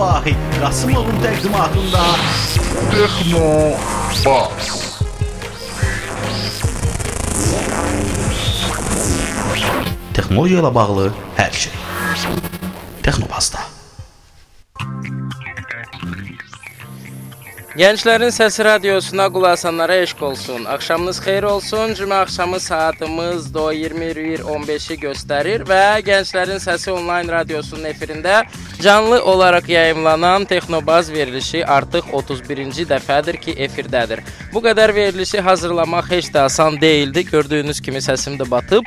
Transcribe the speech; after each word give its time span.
Vahid 0.00 0.36
Qasımovun 0.60 1.16
təqdimatında 1.20 2.04
Texno 2.92 3.48
Bas. 4.24 4.70
texnologiya 10.16 10.62
ilə 10.62 10.70
bağlı 10.72 11.04
hər 11.36 11.52
şey. 11.64 11.76
Texnobazda. 13.04 13.66
Gənclərin 17.80 18.28
Səsi 18.28 18.60
radiosuna 18.66 19.30
qulaq 19.32 19.54
asanlara 19.56 19.94
eşq 20.02 20.22
olsun. 20.22 20.64
Axşamınız 20.68 21.20
xeyir 21.24 21.42
olsun. 21.48 21.94
Cümə 21.96 22.18
axşamı 22.24 22.60
saatımız 22.60 23.54
do 23.54 23.72
20:15-i 23.72 24.96
göstərir 25.00 25.64
və 25.70 26.02
Gənclərin 26.04 26.60
Səsi 26.60 26.90
onlayn 26.92 27.32
radiosunun 27.32 27.88
efirində 27.88 28.42
canlı 28.82 29.22
olaraq 29.24 29.68
yayımlanan 29.68 30.44
Texnobaz 30.44 31.12
verilişi 31.12 31.64
artıq 31.66 32.12
31-ci 32.12 32.84
dəfədir 32.92 33.40
ki, 33.40 33.56
efirdədir. 33.56 34.20
Bu 34.52 34.60
qədər 34.60 34.94
verilişi 34.94 35.40
hazırlamaq 35.40 36.10
heç 36.10 36.28
də 36.34 36.44
asan 36.50 36.80
deyildi. 36.80 37.24
Gördüyünüz 37.32 37.80
kimi 37.80 38.04
səsim 38.04 38.36
də 38.36 38.50
batıb. 38.50 38.84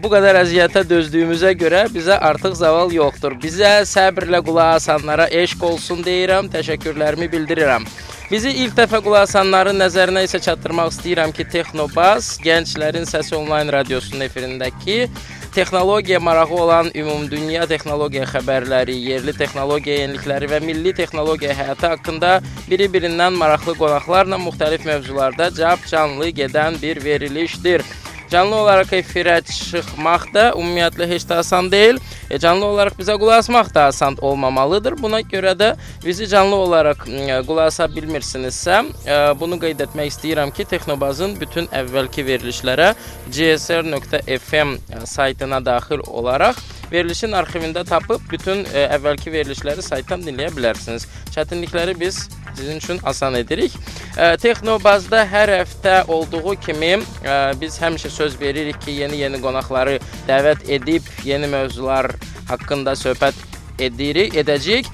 Bu 0.00 0.14
qədər 0.16 0.40
əziyyətə 0.46 0.86
dözdüyümüzə 0.88 1.52
görə 1.60 1.84
bizə 1.92 2.16
artıq 2.30 2.56
zaval 2.56 2.92
yoxdur. 2.92 3.36
Bizə 3.44 3.82
səbrlə 3.84 4.40
qulaq 4.40 4.76
asanlara 4.80 5.28
eşq 5.44 5.62
olsun 5.72 6.04
deyirəm, 6.04 6.48
təşəkkürlərimi 6.56 7.32
bildirirəm. 7.32 7.84
Bizi 8.28 8.50
ilk 8.60 8.74
dəfə 8.76 8.98
qulaq 9.00 9.22
asanların 9.24 9.78
nəzərinə 9.80 10.20
isə 10.26 10.36
çatdırmaq 10.44 10.90
istəyirəm 10.92 11.30
ki, 11.32 11.46
Texnobaz 11.48 12.34
Gənclərin 12.44 13.06
Səsi 13.08 13.32
onlayn 13.38 13.70
radiosunun 13.72 14.26
efirindəki 14.26 15.06
texnologiya 15.54 16.20
marağı 16.20 16.58
olan 16.60 16.90
ümumdünya 16.92 17.64
texnologiya 17.70 18.26
xəbərləri, 18.28 18.98
yerli 19.08 19.32
texnologiya 19.32 20.02
yenilikləri 20.02 20.50
və 20.52 20.60
milli 20.60 20.92
texnologiya 20.98 21.56
həyatı 21.56 21.94
haqqında 21.94 22.34
biri-birindən 22.68 23.40
maraqlı 23.40 23.78
qonaqlarla 23.80 24.36
müxtəlif 24.44 24.84
mövzularda 24.84 25.48
cap 25.56 25.88
canlı 25.88 26.28
gedən 26.42 26.76
bir 26.82 27.00
verilişdir. 27.04 27.86
Canlı 28.28 28.60
olaraq 28.60 28.92
efirə 28.92 29.40
çıxmaq 29.48 30.28
da 30.34 30.50
ümumiyyətlə 30.52 31.08
heç 31.14 31.24
də 31.30 31.40
asan 31.40 31.72
deyil. 31.72 31.96
E, 32.30 32.38
canlı 32.38 32.66
olaraq 32.66 32.96
bizə 32.98 33.16
qulaq 33.20 33.42
asmaq 33.42 33.72
da 33.74 33.84
asan 33.92 34.16
olmamalıdır. 34.20 34.98
Buna 35.02 35.20
görə 35.20 35.54
də 35.58 35.70
bizi 36.04 36.28
canlı 36.28 36.56
olaraq 36.56 37.06
ə, 37.08 37.40
qulaq 37.48 37.72
asa 37.72 37.88
bilmirsinizsə, 37.92 38.80
ə, 39.08 39.18
bunu 39.40 39.58
qeyd 39.62 39.80
etmək 39.86 40.12
istəyirəm 40.12 40.52
ki, 40.52 40.68
Texnobazın 40.68 41.38
bütün 41.40 41.70
əvvəlki 41.72 42.26
verilişlərə 42.28 42.90
gsr.fm 43.32 44.76
saytına 45.04 45.64
daxil 45.64 46.04
olaraq 46.06 46.60
verilişin 46.92 47.32
arxivində 47.36 47.84
tapıb 47.88 48.24
bütün 48.30 48.64
ə, 48.68 48.88
əvvəlki 48.98 49.32
verilişləri 49.32 49.84
saytdan 49.84 50.24
dinləyə 50.26 50.52
bilərsiniz. 50.56 51.08
Çətinlikləri 51.32 51.96
biz 52.00 52.26
sizin 52.56 52.76
üçün 52.80 53.00
asan 53.08 53.38
edirik. 53.40 53.72
Ə, 54.16 54.34
Texnobazda 54.40 55.24
hər 55.28 55.52
həftə 55.60 56.02
olduğu 56.12 56.56
kimi 56.64 56.94
ə, 56.98 57.38
biz 57.60 57.80
həmişə 57.80 58.12
söz 58.12 58.36
veririk 58.40 58.80
ki, 58.84 58.98
yeni-yeni 59.02 59.40
qonaqları 59.40 59.98
dəvət 60.28 60.68
edib 60.78 61.08
yeni 61.24 61.48
mövzular 61.52 62.12
haqqında 62.48 62.96
söhbət 62.96 63.58
edirik, 63.78 64.34
edəcəyik. 64.34 64.88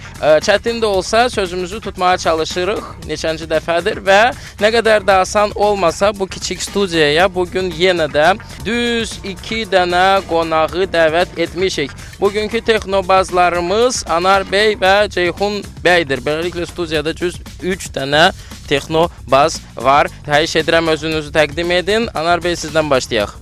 Çətin 0.44 0.80
də 0.82 0.86
olsa 0.86 1.30
sözümüzü 1.30 1.80
tutmağa 1.80 2.18
çalışırıq. 2.18 2.82
Neçənci 3.08 3.48
dəfədir 3.50 4.00
və 4.04 4.20
nə 4.60 4.70
qədər 4.74 5.04
də 5.06 5.18
asan 5.24 5.52
olmasa 5.54 6.12
bu 6.18 6.26
kiçik 6.26 6.62
studiyaya 6.62 7.28
bu 7.34 7.46
gün 7.50 7.70
yenə 7.72 8.08
də 8.12 8.34
düz 8.64 9.18
2 9.24 9.64
dənə 9.72 10.22
qonağı 10.28 10.88
dəvət 10.92 11.38
etmişik. 11.40 11.90
Bugünkü 12.20 12.60
texnobazlarımız 12.60 14.04
Anar 14.08 14.46
bəy 14.48 14.78
və 14.80 15.10
Ceyhun 15.10 15.62
bəydir. 15.84 16.24
Beləliklə 16.24 16.66
studiyada 16.70 17.16
düz 17.16 17.40
3 17.62 17.90
dənə 17.96 18.30
texnobaz 18.68 19.60
var. 19.76 20.08
Xahiş 20.26 20.56
edirəm 20.62 20.88
özünüzü 20.92 21.32
təqdim 21.32 21.72
edin. 21.80 22.08
Anar 22.14 22.44
bəy 22.44 22.56
sizdən 22.56 22.90
başlayaq. 22.90 23.36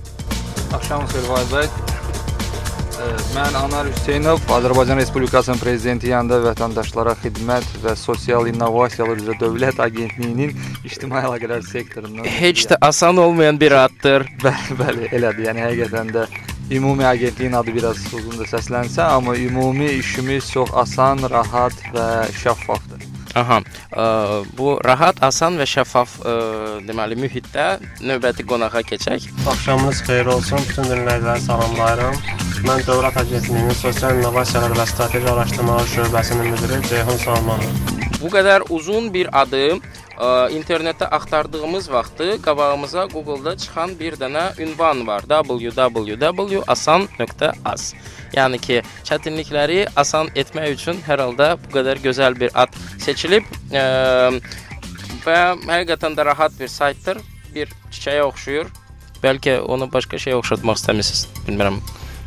Axşamınız 0.73 1.11
xeyir 1.11 1.29
Vahid 1.29 1.57
bəy. 1.57 1.92
Mən 3.33 3.55
Anar 3.57 3.87
Hüseynov, 3.89 4.43
Azərbaycan 4.53 4.99
Respublikasının 5.01 5.57
prezidenti 5.57 6.11
yanında 6.11 6.37
vətəndaşlara 6.43 7.15
xidmət 7.23 7.65
və 7.81 7.95
sosial 7.97 8.45
innovasiyalar 8.51 9.17
üzrə 9.17 9.35
Dövlət 9.41 9.81
Agentliyinin 9.81 10.53
ictimai 10.85 11.23
əlaqələr 11.25 11.65
sektorundan. 11.65 12.27
Heç 12.29 12.67
də 12.69 12.77
asan 12.85 13.17
olmayan 13.23 13.57
bir 13.59 13.73
addır. 13.79 14.27
bəli, 14.45 14.77
bəli, 14.81 15.09
elədir. 15.09 15.47
Yəni 15.49 15.65
həqiqətən 15.65 16.13
də 16.13 16.27
ümumi 16.77 17.05
agentliyin 17.05 17.57
adı 17.61 17.73
biraz 17.79 18.05
uzun 18.13 18.37
da 18.37 18.45
səslənsə, 18.51 19.01
amma 19.09 19.35
ümumi 19.41 19.89
işimiz 19.97 20.51
çox 20.53 20.69
asan, 20.85 21.25
rahat 21.33 21.81
və 21.97 22.07
şəffafdır. 22.43 23.12
Aha. 23.33 23.61
Ə, 23.89 24.03
bu 24.57 24.75
rahat, 24.85 25.17
asan 25.25 25.57
və 25.57 25.65
şəffaf 25.69 26.19
ə, 26.21 26.33
deməli 26.85 27.17
mühitdə 27.17 27.79
növbəti 28.05 28.45
qonağa 28.45 28.83
keçək. 28.85 29.25
Axşamınız 29.49 30.03
xeyir 30.05 30.29
olsun. 30.35 30.61
Bütün 30.69 30.91
dinləyiciləri 30.91 31.45
salamlayıram. 31.47 32.19
Mən 32.67 32.85
Dövlət 32.87 33.17
Agentliyinin 33.19 33.73
Sosial 33.75 34.21
İnnovasiyalar 34.21 34.77
və 34.77 34.85
Strateji 34.87 35.29
Araşdırmalar 35.33 35.89
şöbəsinin 35.95 36.53
müdiri 36.53 36.77
Ceyhun 36.87 37.17
Salmanov. 37.25 37.81
Bu 38.21 38.29
qədər 38.31 38.63
uzun 38.69 39.09
bir 39.13 39.27
adı 39.41 39.65
ə, 39.73 39.79
internetdə 40.53 41.05
axtardığımız 41.05 41.91
vaxtı 41.91 42.41
qabağımıza 42.41 43.05
Google-da 43.13 43.57
çıxan 43.57 43.99
bir 43.99 44.13
dənə 44.13 44.61
ünvan 44.61 45.07
var. 45.07 45.21
www.asan.az. 46.01 46.73
Yəni 48.33 48.59
ki, 48.61 48.81
çətinlikləri 49.05 49.87
asan 49.95 50.27
etmək 50.35 50.71
üçün 50.77 51.01
hər 51.07 51.19
halda 51.21 51.57
bu 51.63 51.69
qədər 51.77 51.97
gözəl 52.01 52.39
bir 52.39 52.49
ad 52.53 52.69
seçilib 53.01 53.43
ə, 53.73 53.83
və 55.25 55.39
həqiqətən 55.69 56.13
də 56.17 56.25
rahat 56.25 56.51
bir 56.59 56.67
saytdır. 56.67 57.17
Bir 57.53 57.67
çiçəyə 57.91 58.21
oxşuyur. 58.29 58.67
Bəlkə 59.23 59.59
onu 59.61 59.91
başqa 59.93 60.17
şeyə 60.17 60.35
oxşatmaq 60.41 60.75
istəmirsiniz. 60.81 61.27
Bilmirəm. 61.47 61.77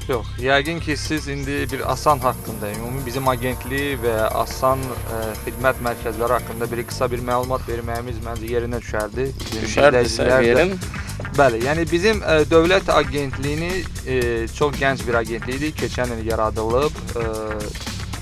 Yox, 0.09 0.27
yəqin 0.39 0.79
ki, 0.81 0.97
siz 0.97 1.29
indi 1.29 1.67
bir 1.73 1.93
Asan 1.93 2.19
haqqında, 2.19 2.71
ümumi 2.79 3.01
bizim 3.07 3.29
agentlik 3.29 3.99
və 4.05 4.13
Asan 4.39 4.79
ə, 4.87 5.17
xidmət 5.43 5.81
mərkəzləri 5.83 6.37
haqqında 6.37 6.69
bir 6.71 6.83
qısa 6.87 7.09
bir 7.11 7.25
məlumat 7.27 7.65
verməyimiz 7.67 8.21
məncə 8.23 8.47
yerinə 8.53 8.79
düşərdi. 8.85 9.25
Düşərdisə 9.65 10.29
verin. 10.31 10.77
Bəli, 11.35 11.65
yəni 11.67 11.89
bizim 11.91 12.23
ə, 12.23 12.39
dövlət 12.47 12.93
agentliyini 12.95 13.73
ə, 13.83 14.21
çox 14.55 14.79
gənc 14.79 15.03
bir 15.09 15.19
agentlikdir, 15.25 15.75
keçən 15.83 16.15
il 16.21 16.23
yaradılıb 16.31 17.03
ə, 17.19 17.27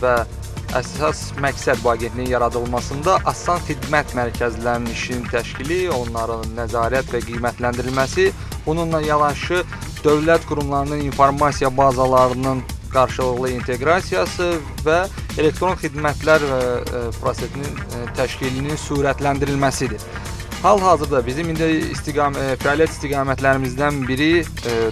və 0.01 0.17
əsas 0.81 1.35
məqsəd 1.45 1.85
bu 1.85 1.93
agentliyin 1.93 2.33
yaradılmasında 2.33 3.21
asan 3.29 3.61
xidmət 3.69 4.17
mərkəzlərinin 4.17 4.97
işinin 4.97 5.29
təşkili, 5.29 5.85
onların 5.93 6.49
nəzarət 6.57 7.13
və 7.13 7.21
qiymətləndirilməsi, 7.29 8.31
bununla 8.67 9.01
yanaşı 9.05 9.63
dövlət 10.05 10.47
qurumlarının 10.49 11.01
informasiya 11.07 11.77
bazalarının 11.77 12.63
qarşılıqlı 12.93 13.51
inteqrasiyası 13.59 14.53
və 14.87 15.01
elektron 15.39 15.75
xidmətlər 15.81 16.45
və 16.51 16.61
ə, 16.61 17.03
prosesinin 17.21 17.73
ə, 17.75 18.05
təşkilinin 18.19 18.79
sürətləndirilməsidir. 18.87 20.05
Hal-hazırda 20.65 21.27
bizim 21.27 21.51
indi 21.53 21.67
istiqam 21.93 22.39
e, 22.41 22.45
fəaliyyət 22.57 22.95
istiqamətlərimizdən 22.95 23.99
biri 24.09 24.29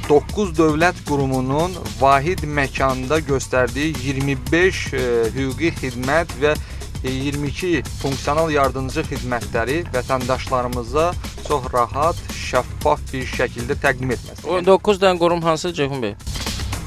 9 0.04 0.50
dövlət 0.58 0.98
qurumunun 1.08 1.78
vahid 1.96 2.42
məkanda 2.44 3.22
göstərdiyi 3.24 3.94
25 4.02 4.82
e, 4.92 5.00
hüquqi 5.32 5.70
xidmət 5.78 6.34
və 6.42 6.52
e, 6.52 7.14
22 7.14 7.80
funksional 8.02 8.52
yardımcı 8.52 9.06
xidmətləri 9.14 9.78
vətəndaşlarımıza 9.96 11.06
çox 11.52 11.66
rahat, 11.75 12.16
şəffaf 12.32 13.00
bir 13.12 13.26
şəkildə 13.28 13.76
təqdim 13.82 14.14
etməsi. 14.14 14.46
O 14.49 14.60
9 14.64 15.00
dənə 15.02 15.19
qurum 15.20 15.43
hansı 15.44 15.72
Ceyhun 15.76 16.00
bəy? 16.00 16.14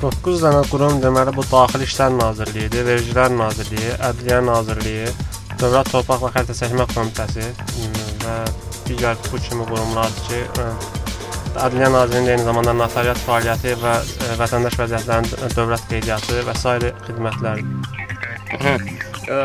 9 0.01 0.41
dənə 0.41 0.63
qurum 0.71 0.97
deməli 1.03 1.33
bu 1.35 1.45
Daxili 1.51 1.85
İşlər 1.85 2.15
Nazirliyidir, 2.17 2.87
Vergilər 2.87 3.35
Nazirliyi, 3.37 3.91
Ədliyyə 4.09 4.39
Nazirliyi, 4.47 5.07
Dövlət 5.61 5.91
Torpaq 5.93 6.25
və 6.25 6.31
Xəritə 6.33 6.57
Çəkmə 6.57 6.87
Komitəsi 6.95 7.45
və 8.25 8.35
digər 8.89 9.21
bu 9.29 9.41
kimi 9.45 9.67
qurumlardır 9.69 10.21
ki, 10.31 10.41
ə, 10.65 10.69
Ədliyyə 11.67 11.91
Nazirliyinin 11.93 12.33
eyni 12.35 12.47
zamanda 12.49 12.73
notariat 12.81 13.21
fəaliyyəti 13.27 13.75
və 13.83 13.97
ə, 14.01 14.31
vətəndaş 14.41 14.79
vəziyyətlərinin 14.81 15.57
dövlət 15.59 15.91
qeydiyyatı 15.93 16.41
və 16.49 16.57
s. 16.57 16.79
xidmətlər. 17.05 17.61
Ə, 19.25 19.37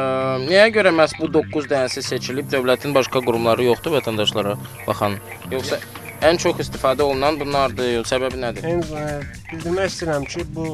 Nəyə 0.45 0.69
görə 0.75 0.93
məhz 0.93 1.17
bu 1.21 1.31
9 1.33 1.71
dənəsi 1.71 2.05
seçilib? 2.05 2.51
Dövlətin 2.53 2.93
başqa 2.97 3.23
qurumları 3.25 3.71
yoxdur 3.71 3.97
vətəndaşlara 3.97 4.59
baxan. 4.87 5.17
Yoxsa 5.55 5.81
ən 6.27 6.37
çox 6.41 6.59
istifadə 6.65 7.05
olunan 7.07 7.39
bunlardır, 7.41 8.03
səbəbi 8.09 8.41
nədir? 8.43 8.67
E, 8.69 9.05
bildirmək 9.51 9.89
istəyirəm 9.89 10.27
ki, 10.29 10.45
bu 10.57 10.67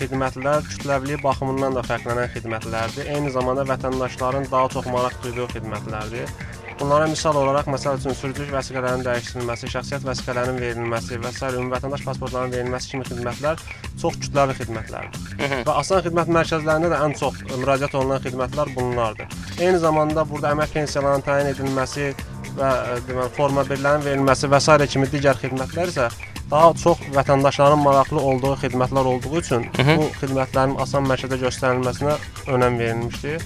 xidmətlər 0.00 0.64
kütləviliyi 0.70 1.20
baxımından 1.20 1.76
da 1.76 1.84
fərqlənən 1.84 2.30
xidmətlərdir. 2.32 3.10
Eyni 3.12 3.32
zamanda 3.34 3.66
vətəndaşların 3.68 4.48
daha 4.52 4.70
çox 4.72 4.88
maraq 4.94 5.18
duyduğu 5.26 5.50
xidmətlərdir. 5.52 6.32
Bunlara 6.80 7.06
misal 7.06 7.36
olaraq 7.38 7.68
məsəl 7.70 8.00
üçün 8.00 8.16
sürücülük 8.18 8.50
vəsiqələrinin 8.54 9.04
dəyişdirilməsi, 9.06 9.68
şəxsiyyət 9.74 10.04
vəsiqələrinin 10.08 10.58
verilməsi 10.64 11.18
və 11.22 11.30
sair 11.36 11.54
ümumi 11.58 11.70
vətəndaş 11.76 12.02
pasportlarının 12.08 12.52
verilməsi 12.56 12.90
kimi 12.90 13.06
xidmətlər 13.08 13.62
çox 14.02 14.18
kütləvi 14.24 14.56
xidmətlərdir. 14.58 15.64
Və 15.68 15.76
asan 15.80 16.02
xidmət 16.08 16.32
mərkəzlərində 16.34 16.90
də 16.92 16.98
ən 17.06 17.14
çox 17.20 17.38
müraciət 17.54 17.94
olunan 18.00 18.22
xidmətlər 18.26 18.74
bunlardır. 18.74 19.38
Eyni 19.62 19.78
zamanda 19.86 20.26
burada 20.28 20.50
əmək 20.56 20.74
pensiyalarının 20.74 21.26
təyin 21.30 21.52
edilməsi 21.54 22.10
və 22.58 22.70
e, 22.94 23.00
deməli 23.08 23.30
forma 23.38 23.64
birlərinin 23.70 24.04
verilməsi 24.10 24.50
və 24.50 24.60
s. 24.62 24.86
kimi 24.92 25.06
digər 25.14 25.38
xidmətlər 25.42 25.94
isə 25.94 26.08
daha 26.50 26.72
çox 26.76 26.98
vətəndaşların 27.14 27.80
maraqlı 27.86 28.20
olduğu 28.20 28.56
xidmətlər 28.64 29.06
olduğu 29.14 29.38
üçün 29.38 29.62
Mhm. 29.78 29.96
bu 29.96 30.10
xidmətlərin 30.20 30.74
asan 30.82 31.06
məşədə 31.06 31.38
göstərilməsinə 31.40 32.18
önəm 32.46 32.78
verilmişdir. 32.78 33.42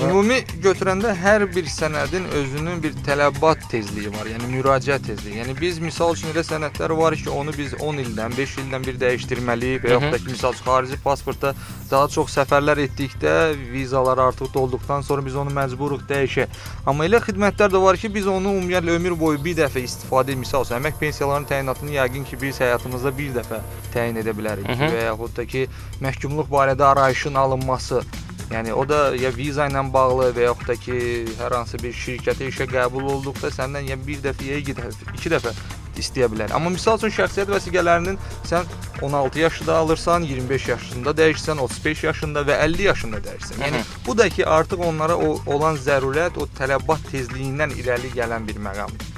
Ümumi 0.00 0.38
götürəndə 0.64 1.10
hər 1.20 1.42
bir 1.54 1.66
sənədin 1.70 2.24
özünün 2.38 2.80
bir 2.82 2.94
tələbat 3.06 3.66
tezliyi 3.70 4.08
var, 4.14 4.26
yəni 4.30 4.48
müraciət 4.50 5.04
tezliyi. 5.06 5.36
Yəni 5.42 5.54
biz 5.60 5.78
misal 5.84 6.14
üçün 6.16 6.32
elə 6.32 6.42
sənədlər 6.46 6.94
var 6.96 7.16
ki, 7.18 7.28
onu 7.30 7.52
biz 7.56 7.74
10 7.76 8.00
ildən, 8.04 8.36
5 8.38 8.54
ildən 8.62 8.86
bir 8.86 8.96
dəyişdirməliyik 9.02 9.84
və 9.84 9.92
yaxud 9.94 10.14
da 10.14 10.20
ki, 10.22 10.30
misal 10.32 10.56
üçün 10.56 10.64
xarici 10.68 10.98
pasportda 11.04 11.52
daha 11.90 12.08
çox 12.14 12.32
səfərlər 12.38 12.80
etdikdə 12.86 13.34
vizalar 13.72 14.18
artıq 14.30 14.52
dolduqdan 14.54 15.04
sonra 15.06 15.24
biz 15.26 15.36
onu 15.36 15.52
məcburuq 15.58 16.06
dəyişə. 16.08 16.48
Amma 16.86 17.06
elə 17.06 17.20
xidmətlər 17.26 17.74
də 17.76 17.82
var 17.84 18.00
ki, 18.00 18.10
biz 18.14 18.26
onu 18.32 18.56
ümumiyyətlə 18.56 18.96
ömür 18.96 19.18
boyu 19.20 19.44
bir 19.44 19.58
dəfə 19.60 19.84
istifadə 19.84 20.36
misal 20.40 20.64
üçün 20.66 20.80
əmək 20.80 20.98
pensiyalarının 21.04 21.48
təyinatını 21.52 21.96
yəqin 22.00 22.24
ki, 22.30 22.40
biz 22.42 22.60
həyatımızda 22.64 23.12
bir 23.18 23.36
dəfə 23.38 23.60
təyin 23.94 24.16
edə 24.24 24.32
bilərik 24.40 24.66
Mhm. 24.72 24.88
və 24.96 25.06
yaxud 25.10 25.36
da 25.36 25.44
ki, 25.46 25.66
məhkumluq 26.00 26.48
barədə 26.50 26.84
arayışın 26.94 27.34
alınması 27.34 28.02
Yəni 28.50 28.72
o 28.72 28.82
da 28.88 29.12
ya 29.16 29.30
viza 29.36 29.68
ilə 29.70 29.84
bağlı 29.92 30.32
və 30.36 30.48
yaxud 30.48 30.72
da 30.72 30.76
ki, 30.76 30.96
hər 31.38 31.54
hansı 31.56 31.78
bir 31.82 31.94
şirkətə 31.96 32.48
işə 32.50 32.66
qəbul 32.70 33.06
olduqda 33.16 33.52
səndən 33.54 33.88
ya 33.88 33.96
bir 33.96 34.20
dəfə 34.24 34.48
ya 34.50 34.58
iki 34.60 34.74
dəfə, 34.76 35.14
iki 35.14 35.32
dəfə 35.32 35.54
istəyə 36.00 36.28
bilər. 36.32 36.52
Amma 36.56 36.72
misal 36.72 36.98
üçün 36.98 37.12
şəxsiyyət 37.18 37.52
vəsiqələrinin 37.52 38.18
sən 38.48 38.68
16 39.02 39.38
yaşında 39.38 39.76
alırsan, 39.76 40.26
25 40.28 40.68
yaşında 40.68 41.16
dəyişsən, 41.20 41.60
35 41.68 42.04
yaşında 42.04 42.44
və 42.48 42.58
50 42.66 42.88
yaşında 42.90 43.22
dəyişsən. 43.28 43.64
Yəni 43.66 43.82
bu 44.06 44.18
da 44.18 44.28
ki, 44.28 44.46
artıq 44.46 44.84
onlara 44.88 45.16
o 45.16 45.36
olan 45.46 45.76
zərurət, 45.76 46.38
o 46.40 46.48
tələbat 46.58 47.10
tezliyindən 47.12 47.76
irəli 47.80 48.14
gələn 48.16 48.48
bir 48.48 48.62
məqamdır. 48.68 49.11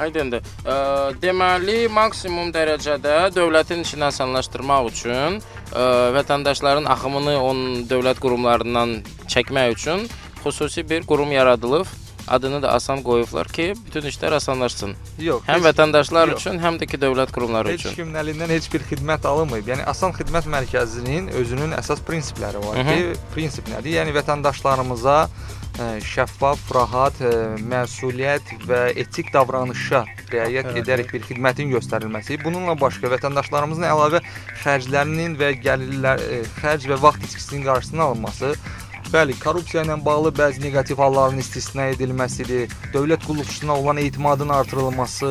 Aydındır. 0.00 0.42
Ə, 0.66 0.76
deməli, 1.22 1.84
maksimum 1.92 2.50
dərəcədə 2.54 3.30
dövlətin 3.34 3.84
işini 3.84 4.08
asanlaşdırmaq 4.08 4.88
üçün, 4.90 5.38
ə, 5.70 5.84
vətəndaşların 6.16 6.88
axımını 6.96 7.36
onun 7.38 7.84
dövlət 7.90 8.22
qurumlarından 8.24 8.96
çəkmək 9.30 9.76
üçün 9.76 10.08
xüsusi 10.42 10.82
bir 10.90 11.06
qurum 11.06 11.32
yaradılıb. 11.32 11.86
Adını 12.28 12.62
da 12.62 12.72
asan 12.72 13.02
qoyublar 13.02 13.48
ki, 13.48 13.74
bütün 13.86 14.02
işlər 14.08 14.34
asanlaşsın. 14.34 14.94
Yox, 15.18 15.42
Həm 15.48 15.54
heç- 15.60 15.64
vətəndaşlar 15.66 16.30
yox. 16.30 16.40
üçün, 16.40 16.58
həm 16.58 16.78
də 16.80 16.86
ki 16.86 16.96
dövlət 16.98 17.32
qurumları 17.32 17.68
Heç 17.72 17.80
üçün. 17.86 17.94
kimin 17.94 18.14
əlindən 18.14 18.48
heç 18.48 18.70
bir 18.72 18.80
xidmət 18.80 19.26
alınmayıb. 19.28 19.66
Yəni 19.68 19.84
asan 19.86 20.12
xidmət 20.12 20.46
mərkəzinin 20.48 21.28
özünün 21.40 21.72
əsas 21.80 22.00
prinsipləri 22.06 22.64
var 22.66 22.76
Hı 22.76 22.80
-hı. 22.80 22.94
ki, 23.12 23.20
prinsip 23.34 23.68
nədir? 23.68 23.92
Yəni 24.00 24.14
vətəndaşlarımıza 24.16 25.28
ə, 25.74 26.00
şəffaf, 26.00 26.58
rahat, 26.74 27.14
ə, 27.20 27.58
məsuliyyət 27.58 28.46
və 28.68 28.80
etik 28.96 29.32
davranışa 29.32 30.04
riayət 30.30 30.70
Evet. 30.70 30.76
edərək 30.88 31.12
bir 31.12 31.20
xidmətin 31.28 31.68
göstərilməsi. 31.76 32.44
Bununla 32.44 32.80
başqa 32.80 33.06
vətəndaşlarımızın 33.14 33.84
əlavə 33.84 34.20
xərclərinin 34.64 35.36
və 35.36 35.48
gəlirlər 35.62 36.18
ə, 36.18 36.44
xərc 36.62 36.86
və 36.88 37.00
vaxt 37.02 37.22
itkisinin 37.24 37.64
qarşısının 37.64 38.00
alınması 38.00 38.54
Bəli, 39.14 39.36
korrupsiya 39.38 39.84
ilə 39.84 39.94
bağlı 40.02 40.32
bəzi 40.34 40.58
neqativ 40.64 40.98
halların 40.98 41.36
istisna 41.38 41.84
edilməsidir, 41.92 42.72
dövlət 42.90 43.22
qulluqçusuna 43.28 43.76
olan 43.78 44.00
etimadın 44.02 44.50
artırılması 44.50 45.28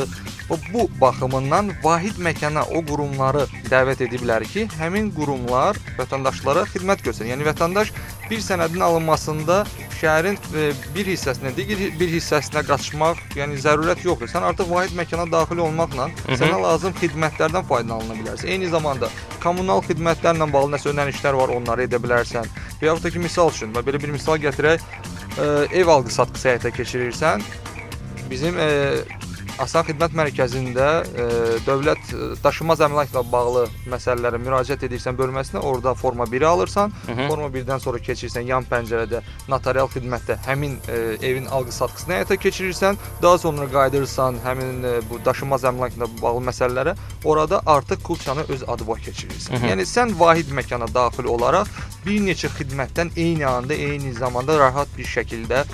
və 0.48 0.58
bu 0.70 0.86
baxımından 1.02 1.74
vahid 1.84 2.16
məkana 2.28 2.64
o 2.78 2.80
qurumları 2.88 3.44
dəvət 3.68 4.06
ediblər 4.08 4.46
ki, 4.48 4.70
həmin 4.80 5.10
qurumlar 5.18 5.76
vətəndaşlara 5.98 6.64
xidmət 6.72 7.04
göstərir. 7.10 7.34
Yəni 7.34 7.50
vətəndaş 7.50 7.92
bir 8.30 8.44
sənədin 8.44 8.84
alınmasında 8.86 9.64
şəhərin 10.00 10.38
e, 10.58 10.66
bir 10.96 11.08
hissəsinə, 11.12 11.54
digər 11.58 11.82
bir 12.00 12.12
hissəsinə 12.12 12.64
qaçmaq, 12.68 13.22
yəni 13.38 13.58
zərurət 13.64 14.04
yoxdur. 14.08 14.32
Sən 14.32 14.46
artıq 14.48 14.70
vahid 14.72 14.96
məkana 14.98 15.26
daxil 15.32 15.64
olmaqla 15.64 16.10
sənə 16.28 16.60
lazım 16.64 16.96
xidmətlərdən 17.00 17.68
faydalana 17.70 18.18
bilərsən. 18.20 18.52
Eyni 18.56 18.72
zamanda 18.74 19.10
kommunal 19.44 19.84
xidmətlərlə 19.88 20.50
bağlı 20.54 20.76
nəsə 20.76 20.92
ödənişlər 20.94 21.40
var, 21.40 21.56
onları 21.58 21.88
edə 21.88 22.00
bilərsən. 22.04 22.50
Və 22.82 22.90
yaxud 22.90 23.08
da 23.08 23.14
ki, 23.16 23.24
misal 23.24 23.52
üçün, 23.54 23.76
belə 23.76 24.02
bir 24.02 24.16
misal 24.16 24.40
gətirək, 24.44 24.84
ə, 25.38 25.50
ev 25.72 25.92
alqı-satqısı 25.98 26.52
həyata 26.52 26.74
keçirirsən. 26.76 27.46
Bizim 28.32 28.60
ə, 28.60 28.70
Asan 29.62 29.86
Xidmət 29.86 30.16
Mərkəzində 30.18 30.86
ə, 31.06 31.26
dövlət 31.66 32.10
ə, 32.10 32.30
daşınmaz 32.42 32.82
əmlakla 32.88 33.22
bağlı 33.30 33.68
məsələlərə 33.92 34.40
müraciət 34.42 34.88
edirsən 34.88 35.18
bölməsinə, 35.20 35.62
orada 35.62 35.94
forma 35.94 36.26
1-i 36.26 36.48
alırsan. 36.48 36.94
Hı 37.06 37.12
-hı. 37.12 37.28
Forma 37.30 37.50
1-dən 37.54 37.80
sonra 37.80 38.02
keçirsən 38.08 38.50
yan 38.50 38.66
pəncərədə 38.72 39.22
notarial 39.48 39.88
xidmətdə 39.94 40.40
həmin 40.48 40.80
ə, 40.88 40.98
evin 41.22 41.46
alqı-satqısını 41.46 42.14
həyata 42.18 42.40
keçirirsən. 42.46 42.98
Daha 43.22 43.38
sonra 43.38 43.70
qayıdırsan 43.76 44.42
həmin 44.46 44.84
ə, 44.84 44.96
bu 45.10 45.22
daşınmaz 45.26 45.64
əmlakla 45.64 46.10
bağlı 46.22 46.46
məsələlərə, 46.50 46.96
orada 47.24 47.62
artıq 47.66 48.04
kulçanı 48.04 48.46
öz 48.50 48.64
adıva 48.68 48.94
keçirirsən. 48.94 49.54
Hı 49.54 49.66
-hı. 49.66 49.70
Yəni 49.70 49.86
sən 49.86 50.20
vahid 50.20 50.50
məkana 50.50 50.94
daxil 50.94 51.26
olaraq 51.26 51.68
bir 52.06 52.22
neçə 52.22 52.50
xidmətdən 52.58 53.10
eyni 53.16 53.46
anda, 53.48 53.74
eyni 53.74 54.14
zamanda 54.14 54.60
rahat 54.60 54.88
bir 54.98 55.06
şəkildə 55.06 55.66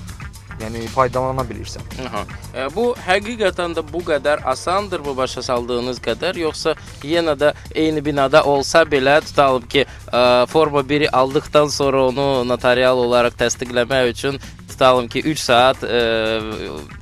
yəni 0.64 0.86
faydalana 0.94 1.46
bilirsən. 1.48 1.86
Aha. 2.08 2.24
E, 2.54 2.68
bu 2.76 2.92
həqiqətən 3.08 3.76
də 3.78 3.84
bu 3.94 4.04
qədər 4.12 4.44
asandır 4.54 5.04
bu 5.06 5.16
başa 5.18 5.44
saldığınız 5.46 6.02
qədər, 6.04 6.40
yoxsa 6.44 6.76
yenə 7.04 7.36
də 7.40 7.54
eyni 7.76 8.04
binada 8.06 8.44
olsa 8.44 8.84
belə 8.84 9.20
tutalım 9.26 9.68
ki, 9.72 9.86
ə, 10.12 10.46
forma 10.52 10.84
1-i 10.86 11.10
aldıqdan 11.10 11.68
sonra 11.74 12.06
onu 12.12 12.30
notarial 12.48 12.98
olaraq 13.06 13.38
təsdiqləmək 13.40 14.14
üçün 14.14 14.40
tutalım 14.70 15.08
ki, 15.08 15.24
3 15.34 15.40
saat 15.40 15.84
ə, 15.84 16.99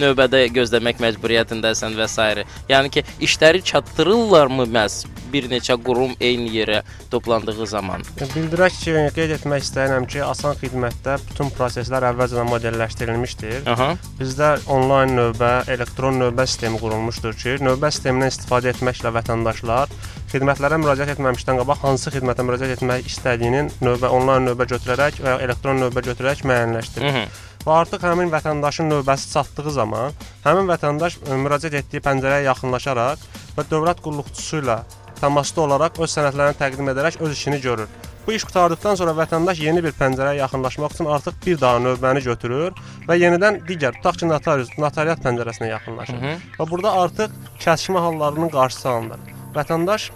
növbədə 0.00 0.44
gözləmək 0.54 1.02
məcburiyyətindəsən 1.04 1.96
və 1.98 2.08
s. 2.08 2.44
Yəni 2.70 2.92
ki, 2.94 3.04
işləri 3.24 3.62
çatdırırlarmı 3.70 4.68
məhz 4.74 5.04
bir 5.32 5.48
neçə 5.50 5.76
qurum 5.84 6.14
eyni 6.20 6.50
yerə 6.54 6.82
toplandığı 7.12 7.66
zaman? 7.66 8.04
Bildirək 8.34 8.78
ki, 8.82 8.94
qeyd 9.16 9.34
etmək 9.38 9.66
istəyirəm 9.66 10.08
ki, 10.08 10.22
asan 10.24 10.56
xidmətdə 10.60 11.18
bütün 11.28 11.52
proseslər 11.56 12.08
əvvəlcədən 12.12 12.48
modelləşdirilmişdir. 12.52 13.66
Aha. 13.74 13.90
Bizdə 14.20 14.54
onlayn 14.72 15.14
növbə, 15.18 15.52
elektron 15.74 16.20
növbə 16.22 16.46
sistemi 16.48 16.80
qurulmuşdur 16.80 17.36
ki, 17.38 17.58
növbə 17.64 17.92
sistemindən 17.92 18.32
istifadə 18.32 18.72
etməklə 18.72 19.12
vətəndaşlar 19.18 19.92
xidmətlərə 20.32 20.76
müraciət 20.82 21.14
etməmişdən 21.14 21.60
qabaq 21.62 21.84
hansı 21.86 22.12
xidmətə 22.12 22.44
müraciət 22.44 22.74
etmək 22.76 23.06
istədiyinin 23.08 23.70
növbə 23.84 24.10
onlayn 24.12 24.44
növbə 24.50 24.68
götürərək 24.74 25.22
və 25.24 25.36
ya 25.36 25.44
elektron 25.46 25.80
növbə 25.80 26.04
götürərək 26.10 26.44
müəyyənləşdirir. 26.48 27.08
Hı 27.08 27.14
-hı. 27.16 27.47
Və 27.64 27.74
artıq 27.82 28.04
həmin 28.06 28.30
vətəndaşın 28.32 28.90
növbəsi 28.92 29.32
çatdığı 29.32 29.74
zaman 29.76 30.14
həmin 30.44 30.70
vətəndaş 30.70 31.18
müraciət 31.28 31.80
etdiyi 31.82 32.04
pəncərəyə 32.04 32.46
yaxınlaşaraq 32.48 33.24
və 33.56 33.66
dövlət 33.72 34.02
qulluqçusu 34.04 34.62
ilə 34.62 34.78
təmasda 35.18 35.64
olaraq 35.64 35.98
öz 36.04 36.12
sənədlərini 36.14 36.58
təqdim 36.60 36.92
edərək 36.94 37.18
öz 37.24 37.34
işini 37.34 37.60
görür. 37.60 37.90
Bu 38.26 38.34
iş 38.36 38.44
qurtardıqdan 38.44 38.98
sonra 39.00 39.14
vətəndaş 39.16 39.60
yeni 39.64 39.82
bir 39.84 39.94
pəncərəyə 39.96 40.42
yaxınlaşmaq 40.42 40.94
üçün 40.94 41.06
artıq 41.14 41.36
bir 41.46 41.60
daha 41.60 41.78
növbəni 41.80 42.20
götürür 42.26 42.74
və 43.08 43.16
yenidən 43.16 43.62
digər 43.68 43.96
tutaq 43.96 44.18
ki, 44.20 44.28
notarius, 44.28 44.74
notariat 44.78 45.22
pəncərəsinə 45.24 45.70
yaxınlaşır. 45.70 46.18
Hı 46.20 46.26
-hı. 46.26 46.34
Və 46.58 46.70
burada 46.70 46.92
artıq 47.02 47.30
kəsişmə 47.64 48.02
hallarının 48.04 48.52
qarşısı 48.52 48.88
alınır. 48.88 49.20
Vətəndaş 49.56 50.10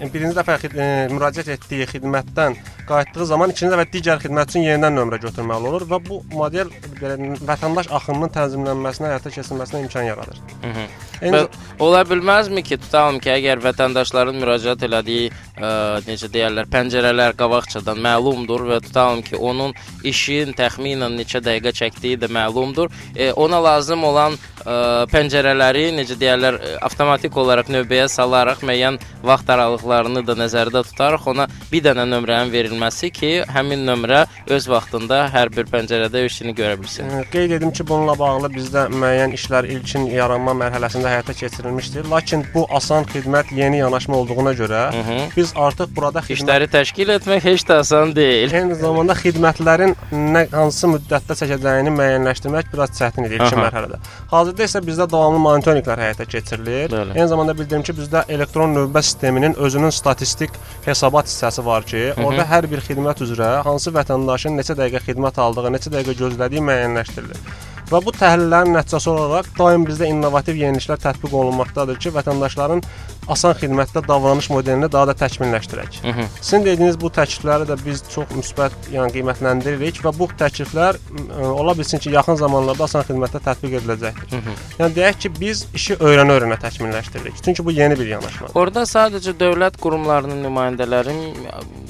e, 0.00 0.12
birinci 0.14 0.38
dəfə 0.38 0.56
e, 0.72 0.88
müraciət 1.12 1.52
etdiyi 1.56 1.86
xidmətdən 1.92 2.56
qayıtdığı 2.88 3.26
zaman 3.32 3.52
ikinci 3.54 3.72
dəfə 3.72 3.86
digər 3.92 4.22
xidmət 4.22 4.52
üçün 4.52 4.66
yenidən 4.66 4.96
nömrə 4.98 5.18
götürməli 5.22 5.70
olur 5.70 5.86
və 5.90 5.98
bu 6.06 6.20
model 6.34 6.70
belə 7.00 7.16
vətəndaş 7.48 7.90
axınının 7.98 8.32
tənzimlənməsinə, 8.36 9.10
həyata 9.12 9.32
keçirilməsinə 9.34 9.82
imkan 9.84 10.08
yaradır. 10.10 10.40
Hı 10.62 10.70
-hı. 10.76 10.86
Eyni 11.22 11.36
Və 11.36 11.46
ola 11.78 12.02
bilməzmi 12.04 12.62
ki, 12.62 12.76
tutalım 12.76 13.18
ki, 13.24 13.30
əgər 13.30 13.62
vətəndaşların 13.64 14.36
müraciət 14.42 14.84
elədiyi, 14.88 15.30
ə, 15.56 15.70
necə 16.08 16.28
deyirlər, 16.32 16.68
pəncərələr 16.72 17.36
qabaqcadan 17.36 17.98
məlumdur 18.06 18.66
və 18.70 18.80
tutalım 18.84 19.22
ki, 19.22 19.36
onun 19.36 19.72
işin 20.04 20.52
təxminən 20.52 21.16
neçə 21.20 21.40
dəqiqə 21.40 21.72
çəkdiyi 21.80 22.20
də 22.20 22.28
məlumdur. 22.28 22.92
E, 23.16 23.32
ona 23.32 23.62
lazım 23.64 24.04
olan 24.04 24.36
ə, 24.36 25.06
pəncərələri 25.12 25.86
necə 25.96 26.18
deyirlər, 26.20 26.60
ə, 26.60 26.76
avtomatik 26.88 27.36
olaraq 27.36 27.72
növbəyə 27.72 28.08
salaraq 28.08 28.60
müəyyən 28.60 29.00
vaxt 29.22 29.50
aralıqlarını 29.56 30.26
da 30.26 30.36
nəzərdə 30.36 30.84
tutaraq 30.90 31.26
ona 31.32 31.48
bir 31.72 31.84
dənə 31.88 32.04
nömrənin 32.12 32.52
verilməsi 32.52 32.75
ki, 33.10 33.44
həmin 33.48 33.84
nömrə 33.86 34.26
öz 34.48 34.68
vaxtında 34.68 35.28
hər 35.32 35.50
bir 35.56 35.66
pəncərədə 35.70 36.24
işini 36.26 36.54
görə 36.54 36.76
bilsin. 36.80 37.10
Qeyd 37.32 37.50
edim 37.58 37.70
ki, 37.70 37.86
bununla 37.88 38.18
bağlı 38.18 38.50
bizdə 38.54 38.86
müəyyən 38.92 39.34
işlər 39.36 39.68
ilkin 39.68 40.06
yaranma 40.06 40.52
mərhələsində 40.52 41.08
həyata 41.10 41.34
keçirilmişdir. 41.34 42.08
Lakin 42.10 42.44
bu 42.54 42.66
asan 42.70 43.04
xidmət 43.04 43.52
yeni 43.54 43.78
yanaşma 43.78 44.16
olduğuna 44.16 44.52
görə 44.52 44.82
Hı 44.92 45.02
-hı. 45.10 45.18
biz 45.36 45.52
artıq 45.56 45.96
burada 45.96 46.20
xidmət 46.20 46.46
İşləri 46.46 46.66
təşkil 46.70 47.08
etmək 47.16 47.44
heç 47.44 47.62
də 47.68 47.78
asan 47.82 48.14
deyil. 48.16 48.52
Eyni 48.54 48.74
zamanda 48.74 49.14
xidmətlərin 49.18 49.94
nə 50.12 50.42
hansı 50.52 50.88
müddətdə 50.90 51.36
çəkəcəyini 51.40 51.92
müəyyənləşdirmək 51.96 52.70
biraz 52.72 52.92
çətin 52.98 53.26
idi 53.26 53.38
ilkin 53.38 53.58
Aha. 53.58 53.64
mərhələdə. 53.66 54.00
Hazırda 54.30 54.68
isə 54.68 54.82
bizdə 54.86 55.06
davamlı 55.10 55.40
monitorinqlər 55.44 56.02
həyata 56.04 56.24
keçirilir. 56.24 56.90
Bəli. 56.92 57.16
Eyni 57.16 57.28
zamanda 57.28 57.54
bildirim 57.58 57.82
ki, 57.82 57.94
bizdə 58.00 58.24
elektron 58.28 58.74
növbə 58.76 59.02
sisteminin 59.02 59.54
özünün 59.54 59.90
statistik 59.90 60.50
hesabat 60.84 61.26
hissəsi 61.30 61.64
var 61.64 61.86
ki, 61.88 62.02
orada 62.24 62.46
hər 62.52 62.65
bir 62.70 62.82
xidmət 62.84 63.22
üzrə 63.26 63.48
hansı 63.66 63.92
vətəndaşın 63.94 64.58
neçə 64.58 64.76
dəqiqə 64.78 65.02
xidmət 65.08 65.40
aldığı, 65.42 65.72
neçə 65.74 65.92
dəqiqə 65.94 66.16
gözlədiyi 66.20 66.62
müəyyənləşdirilir. 66.68 67.40
Və 67.86 68.00
bu 68.02 68.10
təhlillərin 68.16 68.74
nəticəsi 68.74 69.10
olaraq 69.12 69.52
daim 69.58 69.84
bizdə 69.86 70.08
innovativ 70.10 70.56
yeniliklər 70.58 70.98
tətbiq 71.04 71.34
olunmaqdadır 71.38 72.00
ki, 72.02 72.10
vətəndaşların 72.16 72.82
asan 73.28 73.54
xidmətdə 73.60 74.02
davranış 74.08 74.50
modelini 74.50 74.88
daha 74.92 75.06
da 75.10 75.14
təkmilləşdirək. 75.24 76.00
Hı 76.02 76.08
-hı. 76.08 76.26
Sizin 76.40 76.64
dediyiniz 76.64 77.00
bu 77.00 77.08
təklifləri 77.18 77.66
də 77.70 77.76
biz 77.84 78.02
çox 78.14 78.26
müsbət, 78.38 78.72
yəni 78.92 79.10
qiymətləndiririk 79.16 80.00
və 80.04 80.12
bu 80.18 80.28
təkliflər 80.42 80.96
ə, 80.96 81.46
ola 81.46 81.78
bilsin 81.78 81.98
ki, 81.98 82.10
yaxın 82.10 82.36
zamanlarda 82.36 82.84
asan 82.84 83.02
xidmətdə 83.08 83.40
tətbiq 83.48 83.78
ediləcəkdir. 83.80 84.30
Hı 84.30 84.36
-hı. 84.36 84.54
Yəni 84.78 84.94
deyək 84.98 85.18
ki, 85.18 85.32
biz 85.40 85.66
işi 85.74 85.94
öyrənə-öyrənə 85.94 86.58
təkmilləşdiririk. 86.66 87.34
Çünki 87.44 87.64
bu 87.64 87.70
yeni 87.70 87.98
bir 87.98 88.06
yanaşmadır. 88.06 88.54
Orada 88.54 88.82
sadəcə 88.82 89.32
dövlət 89.38 89.78
qurumlarının 89.80 90.44
nümayəndələri 90.46 91.16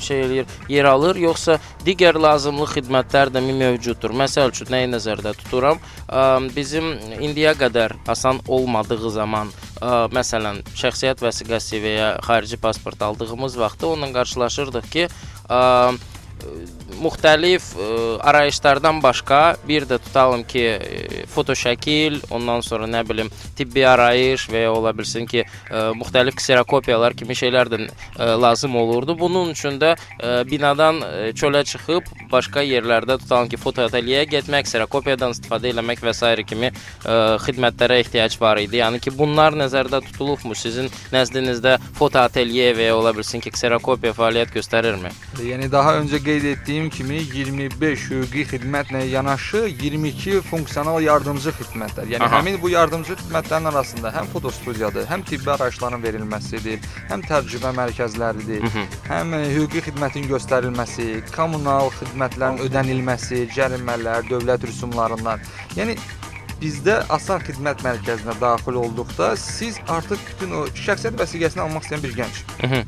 şey 0.01 0.21
eləyir, 0.23 0.47
yer 0.69 0.85
alır, 0.85 1.17
yoxsa 1.17 1.59
digər 1.87 2.21
lazımlı 2.23 2.67
xidmətlər 2.67 3.31
də 3.35 3.41
mi 3.41 3.53
mövcuddur? 3.53 4.11
Məsəl 4.11 4.49
üçün 4.49 4.67
nəyi 4.67 4.89
nəzərdə 4.95 5.35
tuturam? 5.35 5.79
Ə, 6.09 6.37
Bizim 6.57 6.85
indiyə 7.21 7.55
qədər 7.59 7.93
asan 8.09 8.41
olmadığı 8.49 9.11
zaman, 9.11 9.49
ə, 9.81 10.07
məsələn, 10.15 10.63
şəxsiyyət 10.79 11.23
vəsiqəsi 11.25 11.81
və 11.85 11.95
ya 11.97 12.11
xarici 12.27 12.59
pasport 12.61 13.03
aldığımız 13.03 13.59
vaxtda 13.61 13.93
onunla 13.93 14.13
qarşılaşırdıq 14.21 14.91
ki, 14.93 15.09
ə, 15.49 15.61
müxtəlif 17.03 17.73
ə, 17.77 17.89
arayışlardan 18.31 19.01
başqa 19.03 19.41
bir 19.69 19.87
də 19.89 19.99
tutalım 20.03 20.45
ki, 20.49 20.65
ə, 20.67 21.25
foto 21.31 21.57
şəkil, 21.57 22.21
ondan 22.35 22.63
sonra 22.65 22.89
nə 22.91 23.03
bilim 23.09 23.31
tibbi 23.59 23.85
arayış 23.87 24.47
və 24.53 24.67
ya 24.67 24.73
ola 24.73 24.93
bilsin 24.97 25.27
ki, 25.29 25.45
ə, 25.71 25.83
müxtəlif 25.99 26.39
kserokopiyalar 26.41 27.17
kimi 27.19 27.37
şeylər 27.39 27.71
də 27.73 27.81
ə, 27.87 28.31
lazım 28.41 28.77
olurdu. 28.81 29.17
Bunun 29.19 29.53
üçün 29.55 29.81
də 29.83 29.95
ə, 29.97 30.37
binadan 30.49 31.03
ə, 31.03 31.13
çölə 31.37 31.65
çıxıb 31.69 32.09
başqa 32.33 32.65
yerlərdə 32.67 33.19
tutalım 33.23 33.51
ki, 33.53 33.61
foto 33.61 33.85
atelyeyə 33.87 34.27
getmək, 34.37 34.69
kserokopiyadan 34.71 35.37
istifadə 35.37 35.73
etmək 35.73 36.05
və 36.07 36.15
s. 36.17 36.33
kimi 36.47 36.71
ə, 36.71 37.19
xidmətlərə 37.45 38.01
ehtiyac 38.05 38.39
var 38.41 38.61
idi. 38.63 38.81
Yəni 38.83 39.01
ki, 39.03 39.13
bunlar 39.17 39.57
nəzərdə 39.57 40.03
tutulubmu? 40.09 40.55
Sizin 40.57 40.91
nəzdinizdə 41.13 41.77
foto 41.97 42.23
atelye 42.23 42.73
və 42.77 42.91
ya 42.91 42.97
ola 42.97 43.13
bilsin 43.17 43.43
ki, 43.45 43.53
kserokopiya 43.57 44.15
fəaliyyət 44.17 44.55
göstərirmi? 44.57 45.13
Yəni 45.43 45.71
daha 45.73 45.97
öncə 46.01 46.21
qeyd 46.23 46.36
etdiyim 46.45 46.91
kimi 46.91 47.21
25 47.35 48.05
hüquqi 48.11 48.43
xidmətlə 48.51 49.05
yanaşı 49.09 49.63
22 49.83 50.41
funksional 50.43 51.01
yardımcı 51.03 51.55
xidmətlər. 51.61 52.11
Yəni 52.15 52.27
Aha. 52.27 52.39
həmin 52.39 52.61
bu 52.63 52.71
yardımcı 52.71 53.17
xidmətlərin 53.21 53.69
arasında 53.71 54.13
həm 54.15 54.27
fotostudiyadır, 54.33 55.07
həm 55.11 55.25
tibbi 55.25 55.51
arayışların 55.51 56.03
verilməsidir, 56.03 56.85
həm 57.11 57.25
təcrübə 57.29 57.73
mərkəzləridir, 57.81 58.63
Hı 58.63 58.73
-hı. 58.75 58.85
həm 59.09 59.35
e, 59.35 59.43
hüquqi 59.57 59.85
xidmətin 59.89 60.29
göstərilməsi, 60.33 61.09
kommunal 61.37 61.91
xidmətlərin 62.01 62.63
ödənilməsi, 62.67 63.49
cərimələr, 63.57 64.29
dövlət 64.31 64.67
rüsumlarından. 64.71 65.41
Yəni 65.77 65.99
bizdə 66.61 67.03
asan 67.13 67.43
xidmət 67.45 67.85
mərkəzinə 67.85 68.35
daxil 68.41 68.81
olduqda 68.81 69.37
siz 69.37 69.79
artıq 69.89 70.21
bütün 70.31 70.55
o 70.57 70.65
şəxsiyyət 70.73 71.19
vəsiqəsini 71.21 71.63
almaq 71.65 71.85
istəyən 71.85 72.03
bir 72.03 72.15
gənc 72.21 72.37
Hı 72.61 72.67
-hı. 72.67 72.81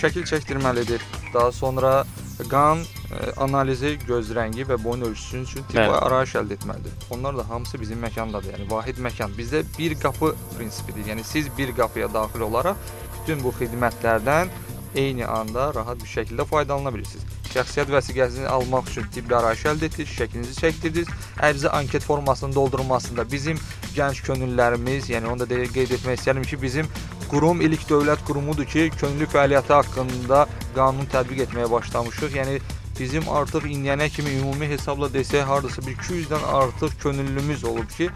şəkil 0.00 0.24
çəkdirməlidir. 0.30 1.00
Daha 1.34 1.52
sonra 1.52 2.04
qan 2.48 2.82
e, 2.82 3.32
analizi, 3.44 3.94
göz 4.06 4.30
rəngi 4.36 4.66
və 4.68 4.78
boyun 4.84 5.06
ölçüsü 5.10 5.42
üçün 5.46 5.68
Bəli. 5.74 5.94
arayış 6.08 6.34
əldə 6.42 6.58
etməlidir. 6.58 6.92
Onlar 7.10 7.38
da 7.38 7.48
hamısı 7.48 7.80
bizim 7.80 8.02
məkandadır. 8.04 8.56
Yəni 8.56 8.70
vahid 8.70 8.98
məkan. 8.98 9.34
Bizdə 9.38 9.64
bir 9.78 9.98
qapı 10.00 10.34
prinsipidir. 10.56 11.06
Yəni 11.12 11.24
siz 11.24 11.48
bir 11.58 11.74
qapıya 11.76 12.12
daxil 12.14 12.46
olaraq 12.48 12.76
bütün 13.20 13.42
bu 13.44 13.54
xidmətlərdən 13.60 14.48
eyni 14.94 15.26
anda 15.26 15.74
rahat 15.74 16.00
bir 16.02 16.10
şəkildə 16.10 16.44
faydalana 16.48 16.92
bilirsiniz. 16.94 17.24
Şəxsiyyət 17.52 17.90
vəsiqəsini 17.92 18.46
almaq 18.48 18.88
üçün 18.90 19.08
tibbi 19.12 19.36
arayış 19.36 19.64
əldə 19.72 19.88
etdiniz, 19.88 20.12
şəklinizi 20.16 20.56
çəkdirdiniz, 20.60 21.10
ərizə 21.48 21.72
anket 21.76 22.04
formasının 22.04 22.54
doldurulmasında 22.54 23.26
bizim 23.32 23.60
gənc 23.96 24.22
könüllülərimiz, 24.26 25.10
yəni 25.12 25.28
onu 25.32 25.44
da 25.44 25.60
qeyd 25.76 25.96
etmək 25.98 26.20
istəyirəm 26.20 26.48
ki, 26.48 26.60
bizim 26.62 26.88
qurum 27.30 27.60
ilk 27.64 27.84
dövlət 27.88 28.24
qurumudur 28.28 28.68
ki, 28.68 28.90
könüllü 29.00 29.28
fəaliyyəti 29.32 29.72
haqqında 29.72 30.46
qanun 30.76 31.08
tətbiq 31.12 31.44
etməyə 31.46 31.70
başlamışıq. 31.70 32.38
Yəni 32.40 32.60
bizim 32.98 33.28
artıq 33.28 33.66
indiyənə 33.74 34.08
kimi 34.12 34.36
ümumi 34.40 34.68
hesabla 34.68 35.08
desək 35.12 35.46
hardasa 35.48 35.86
bir 35.86 35.96
200-dən 35.96 36.48
artıq 36.62 36.98
könüllümüz 37.02 37.64
olub 37.64 37.88
ki, 37.96 38.10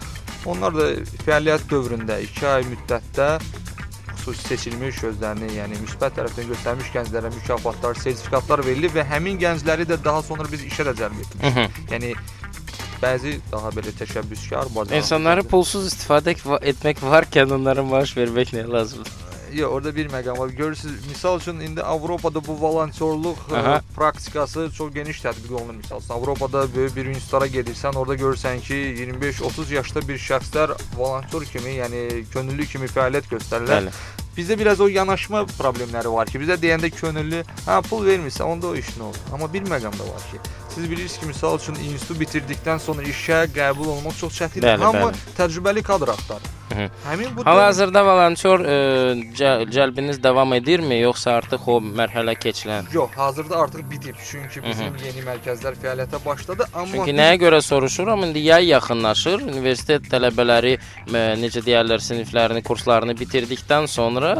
onlar 0.46 0.74
da 0.74 0.90
fəaliyyət 1.26 1.70
dövründə 1.70 2.20
2 2.22 2.46
ay 2.48 2.66
müddətdə 2.72 3.30
xüsusi 4.26 4.48
seçilmiş 4.48 5.02
özlərini, 5.10 5.52
yəni 5.54 5.78
müsbət 5.82 6.16
tərəfdən 6.18 6.48
göstərmiş 6.50 6.88
gənclərə 6.94 7.30
mükafatlar, 7.34 7.98
sertifikatlar 8.02 8.64
verilir 8.66 8.94
və 8.94 9.04
həmin 9.06 9.38
gəncləri 9.42 9.86
də 9.86 10.00
daha 10.04 10.22
sonra 10.26 10.48
biz 10.52 10.64
işə 10.66 10.88
də 10.88 10.96
cəlb 10.98 11.20
-hı. 11.42 11.68
Yəni 11.92 12.14
bəzi 13.02 13.38
daha 13.52 13.68
belə 13.76 13.92
təşəbbüskar 14.00 14.74
bacarıqlı 14.74 14.96
İnsanları 14.96 15.42
pulsuz 15.52 15.92
istifadə 15.92 16.34
etmək 16.72 17.02
varkən 17.02 17.54
onlara 17.54 17.82
maaş 17.82 18.16
vermək 18.16 18.54
nə 18.56 18.68
lazımdır? 18.72 19.25
Yox, 19.56 19.72
orada 19.72 19.96
bir 19.96 20.08
məqam 20.12 20.38
var. 20.38 20.48
Görürsüz, 20.48 21.06
misal 21.06 21.38
üçün 21.40 21.60
indi 21.60 21.82
Avropada 21.82 22.42
bu 22.44 22.56
volontyorluq 22.60 23.38
ə, 23.50 23.56
Aha. 23.60 23.80
praktikası 23.96 24.70
çox 24.76 24.92
geniş 24.94 25.20
tətbiq 25.24 25.54
olunur 25.54 25.74
misal. 25.74 26.00
Avropada 26.10 26.66
böyük 26.74 26.96
bir 26.96 27.06
institutlara 27.06 27.46
gedirsən, 27.46 27.96
orada 27.96 28.14
görürsən 28.14 28.60
ki, 28.60 28.74
25-30 29.22 29.72
yaşda 29.74 30.08
bir 30.08 30.18
şəxslər 30.18 30.76
volontyor 30.96 31.44
kimi, 31.44 31.78
yəni 31.80 32.24
könüllü 32.32 32.66
kimi 32.66 32.86
fəaliyyət 32.86 33.32
göstərirlər. 33.32 33.88
Bəli. 33.88 33.96
Bizdə 34.36 34.58
biraz 34.60 34.80
o 34.84 34.86
yanaşma 34.92 35.46
problemləri 35.56 36.12
var 36.12 36.28
ki, 36.28 36.40
bizə 36.42 36.58
deyəndə 36.60 36.90
könüllü, 36.92 37.40
hə 37.64 37.80
pul 37.88 38.04
vermirsə, 38.04 38.44
onda 38.44 38.68
o 38.68 38.76
iş 38.76 38.90
nə 38.98 39.08
olur? 39.08 39.22
Amma 39.32 39.48
bir 39.52 39.64
məqam 39.64 39.96
da 39.96 40.08
var 40.10 40.26
ki, 40.32 40.42
siz 40.76 40.90
bilirsiniz 40.90 41.18
ki, 41.20 41.26
misal 41.26 41.58
üçün 41.58 41.74
institutu 41.88 42.20
bitirdikdən 42.20 42.78
sonra 42.84 43.08
işə 43.08 43.40
qəbul 43.56 43.94
olmaq 43.96 44.20
çox 44.20 44.36
çətindir. 44.42 44.68
Bəli, 44.68 44.84
Amma 44.90 45.08
bəli. 45.08 45.34
təcrübəli 45.40 45.82
kadr 45.82 46.12
axtarır. 46.12 46.52
Hı. 46.76 46.86
Həmin 47.06 47.36
bu 47.36 47.44
Hal-hazırda 47.46 48.02
volontyor 48.04 48.60
ə, 48.60 48.74
cəl 49.38 49.62
cəlbiniz 49.72 50.18
davam 50.22 50.52
edirmi, 50.52 50.98
yoxsa 51.00 51.36
artıq 51.38 51.68
o 51.72 51.76
mərhələ 51.80 52.34
keçilən? 52.42 52.90
Yox, 52.92 53.14
hazırda 53.16 53.56
artıq 53.62 53.84
bitib. 53.90 54.18
Çünki 54.30 54.62
bizim 54.64 54.98
yeni 55.04 55.24
mərkəzlər 55.24 55.78
fəaliyyətə 55.80 56.20
başladı, 56.24 56.66
amma 56.74 56.92
Çünki 56.92 57.14
nəyə 57.16 57.38
görə 57.40 57.60
soruşuram? 57.64 58.26
İndi 58.28 58.42
yay 58.48 58.68
yaxınlaşır. 58.74 59.46
Universitet 59.54 60.10
tələbələri 60.12 60.74
ə, 60.76 61.22
necə 61.40 61.62
deyirlər, 61.64 62.02
siniflərini, 62.02 62.64
kurslarını 62.66 63.16
bitirdikdən 63.22 63.86
sonra 63.88 64.34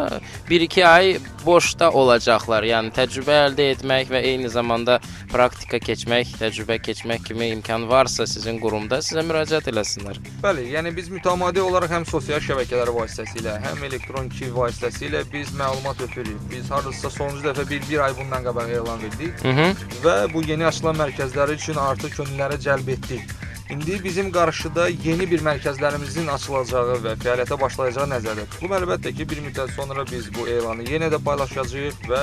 1-2 0.51 0.85
ay 0.85 1.17
boşda 1.47 1.93
olacaqlar. 1.95 2.67
Yəni 2.67 2.93
təcrübə 2.99 3.39
əldə 3.47 3.71
etmək 3.77 4.11
və 4.13 4.25
eyni 4.33 4.51
zamanda 4.53 4.99
praktika 5.33 5.79
keçmək, 5.79 6.26
təcrübə 6.41 6.79
keçmək 6.83 7.25
kimi 7.29 7.49
imkan 7.55 7.87
varsa 7.91 8.27
sizin 8.27 8.61
qurumda 8.63 8.99
sizə 9.05 9.25
müraciət 9.27 9.71
eləsinlər. 9.73 10.21
Bəli, 10.43 10.67
yəni 10.75 10.93
biz 10.97 11.09
mütəmadi 11.15 11.63
olaraq 11.65 11.95
həm 11.97 12.07
sosial 12.09 12.43
şəbəkələr 12.45 12.93
vasitəsilə, 12.99 13.57
həm 13.67 13.85
elektron 13.89 14.31
key 14.33 14.53
vasitəsilə 14.57 15.25
biz 15.33 15.55
məlumat 15.59 16.03
ötürürük. 16.09 16.43
Biz 16.53 16.71
hardasa 16.75 17.11
sonuncu 17.11 17.49
dəfə 17.49 17.69
bir, 17.71 17.83
bir 17.91 18.05
ay 18.09 18.17
bundan 18.21 18.45
qabaq 18.47 18.71
elan 18.79 19.03
verdik 19.03 19.43
Hı 19.43 19.53
-hı. 19.57 19.69
və 20.05 20.17
bu 20.33 20.43
yeni 20.51 20.67
açılan 20.67 20.97
mərkəzləri 21.03 21.59
üçün 21.61 21.77
artıq 21.89 22.11
könüllüləri 22.19 22.59
cəlb 22.69 22.89
etdik. 22.97 23.23
İndi 23.71 24.05
bizim 24.05 24.33
qarşıda 24.33 24.89
yeni 24.89 25.27
bir 25.31 25.41
mərkəzlərimizin 25.43 26.29
açılacağı 26.31 27.01
və 27.03 27.15
fəaliyyətə 27.19 27.57
başlayacağı 27.59 28.07
nəzərdə 28.13 28.45
tutulub. 28.53 28.75
Əlbəttə 28.79 29.11
ki, 29.17 29.27
bir 29.27 29.41
müddət 29.43 29.73
sonra 29.75 30.05
biz 30.07 30.29
bu 30.37 30.47
elanı 30.47 30.87
yenə 30.87 31.09
də 31.11 31.19
paylaşacağıq 31.27 32.07
və 32.07 32.21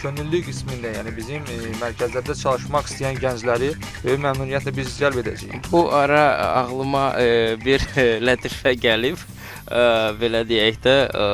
könüllü 0.00 0.40
qismində, 0.46 0.94
yəni 0.96 1.12
bizim 1.12 1.44
e, 1.52 1.58
mərkəzlərdə 1.82 2.38
çalışmaq 2.40 2.88
istəyən 2.88 3.20
gəncləri 3.20 3.74
böyük 4.04 4.22
məmnuniyyətlə 4.24 4.74
biz 4.78 4.94
cəlb 4.96 5.20
edəcəyik. 5.26 5.68
Bu 5.72 5.84
ara 5.92 6.24
ağlıma 6.62 7.04
e, 7.20 7.58
bir 7.64 7.84
e, 7.92 8.08
lətifə 8.24 8.72
gəlib. 8.80 9.20
Belə 9.68 10.42
deyək 10.48 10.78
də, 10.84 10.94
ə, 11.08 11.24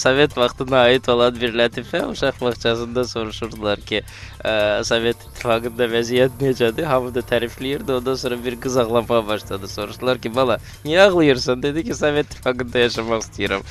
Sovet 0.00 0.34
vaxtına 0.36 0.84
aid 0.88 1.06
olan 1.12 1.36
bir 1.38 1.54
lətifə 1.54 2.02
uşaq 2.10 2.40
bağçasında 2.42 3.04
soruşurdular 3.06 3.80
ki, 3.86 4.02
ə, 4.42 4.82
Sovet 4.84 5.20
İttifaqında 5.28 5.88
vəziyyət 5.92 6.40
necədir? 6.42 6.88
Hamı 6.90 7.14
da 7.14 7.22
tərifləyirdi. 7.22 7.92
Ondan 7.98 8.18
sonra 8.18 8.38
bir 8.44 8.58
qız 8.60 8.76
ağlamağa 8.82 9.26
başladı. 9.26 9.68
Soruşdular 9.68 10.18
ki, 10.18 10.34
"Bala, 10.34 10.58
niyə 10.84 11.06
ağlayırsan?" 11.08 11.62
Dedi 11.62 11.84
ki, 11.84 11.94
"Sovet 11.94 12.26
İttifaqında 12.26 12.78
yaşamaq 12.78 13.22
istəyirəm." 13.22 13.62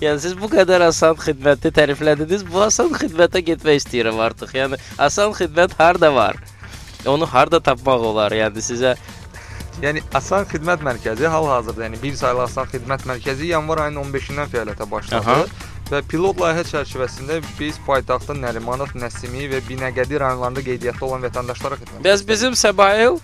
Yəni 0.00 0.18
siz 0.20 0.40
bu 0.40 0.46
qədər 0.46 0.84
asan 0.88 1.14
xidməti 1.14 1.72
təriflədiniz. 1.72 2.44
Bu 2.52 2.62
asan 2.62 2.92
xidmətə 2.92 3.40
getmək 3.40 3.80
istəyirəm 3.82 4.20
artıq. 4.20 4.54
Yəni 4.54 4.76
asan 4.98 5.32
xidmət 5.32 5.72
harda 5.78 6.14
var? 6.14 6.36
Onu 7.06 7.26
harda 7.26 7.60
tapmaq 7.60 8.00
olar? 8.12 8.32
Yəni 8.32 8.60
sizə 8.64 8.96
Yəni 9.82 10.02
Asan 10.14 10.46
Xidmət 10.50 10.84
Mərkəzi 10.86 11.26
hal-hazırda, 11.30 11.88
yəni 11.88 12.00
bir 12.02 12.14
saylı 12.18 12.44
Asan 12.46 12.68
Xidmət 12.70 13.06
Mərkəzi 13.10 13.50
yanvar 13.50 13.86
ayının 13.86 14.06
15-dən 14.12 14.50
fəaliyyətə 14.52 14.90
başladı. 14.90 15.22
Aha. 15.22 15.70
Və 15.90 16.00
pilot 16.08 16.38
layihə 16.40 16.62
çərçivəsində 16.70 17.40
biz 17.58 17.76
paytaxtın 17.86 18.40
Nərimanov, 18.44 18.94
Nəsimi 18.96 19.48
və 19.52 19.60
Binəqədi 19.66 20.20
rayonlarında 20.22 20.64
qeydiyyatda 20.64 21.04
olan 21.04 21.26
vətəndaşlara 21.26 21.80
xidmət 21.82 22.06
Bəs 22.06 22.24
bizim 22.28 22.56
Səbail 22.56 23.18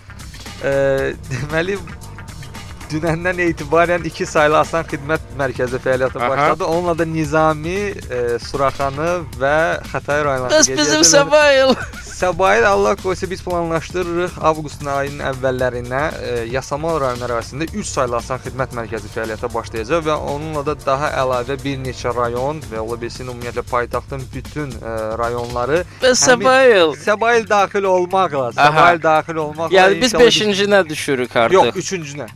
Eee, 0.61 1.15
deməli 1.25 1.77
dünəndən 2.91 3.39
etibarən 3.47 4.05
2 4.07 4.25
saylı 4.27 4.57
Asan 4.61 4.85
Xidmət 4.89 5.23
Mərkəzi 5.39 5.79
fəaliyyətə 5.83 6.19
başladı. 6.29 6.65
Onunla 6.65 6.97
da 6.99 7.05
Nizami, 7.05 7.79
e, 8.17 8.21
Suraxanı 8.43 9.09
və 9.41 9.55
Xətai 9.91 10.21
rayonlarında 10.27 10.61
Bəs 10.61 10.77
bizim 10.77 11.03
Səbail 11.07 11.75
Səbail 12.21 12.65
Allah 12.67 12.95
qoysa 13.01 13.29
biz 13.29 13.41
planlaşdırırıq 13.43 14.35
avqustun 14.49 14.89
ayının 14.93 15.23
əvvəllərinə 15.31 16.01
e, 16.21 16.33
Yasamal 16.53 16.99
rayonu 17.01 17.25
ərazisində 17.25 17.65
3 17.73 17.87
saylı 17.95 18.17
Asan 18.19 18.41
Xidmət 18.43 18.75
Mərkəzi 18.77 19.09
fəaliyyətə 19.15 19.49
başlayacaq 19.53 20.03
və 20.05 20.17
onunla 20.33 20.65
da 20.67 20.75
daha 20.85 21.09
əlavə 21.23 21.57
bir 21.63 21.79
neçə 21.81 22.13
rayon 22.15 22.61
və 22.71 22.83
ola 22.83 22.99
bilsin 23.01 23.31
ümumiyyətlə 23.31 23.65
paytaxtın 23.71 24.27
bütün 24.35 24.69
e, 24.77 24.93
rayonları 25.23 25.81
Bəs 26.03 26.25
Səbail 26.27 26.93
Səbail 27.01 27.47
daxil 27.49 27.89
olmaqla. 27.89 28.51
Səbail 28.59 29.01
daxil 29.01 29.41
olmaqla 29.47 29.77
Yəni 29.79 30.01
biz 30.01 30.13
inşallah 30.13 30.27
5-cinə 30.27 30.89
düşürük 30.89 31.35
artıq. 31.35 31.53
Yox, 31.53 31.75
üçüncünə. 31.75 32.27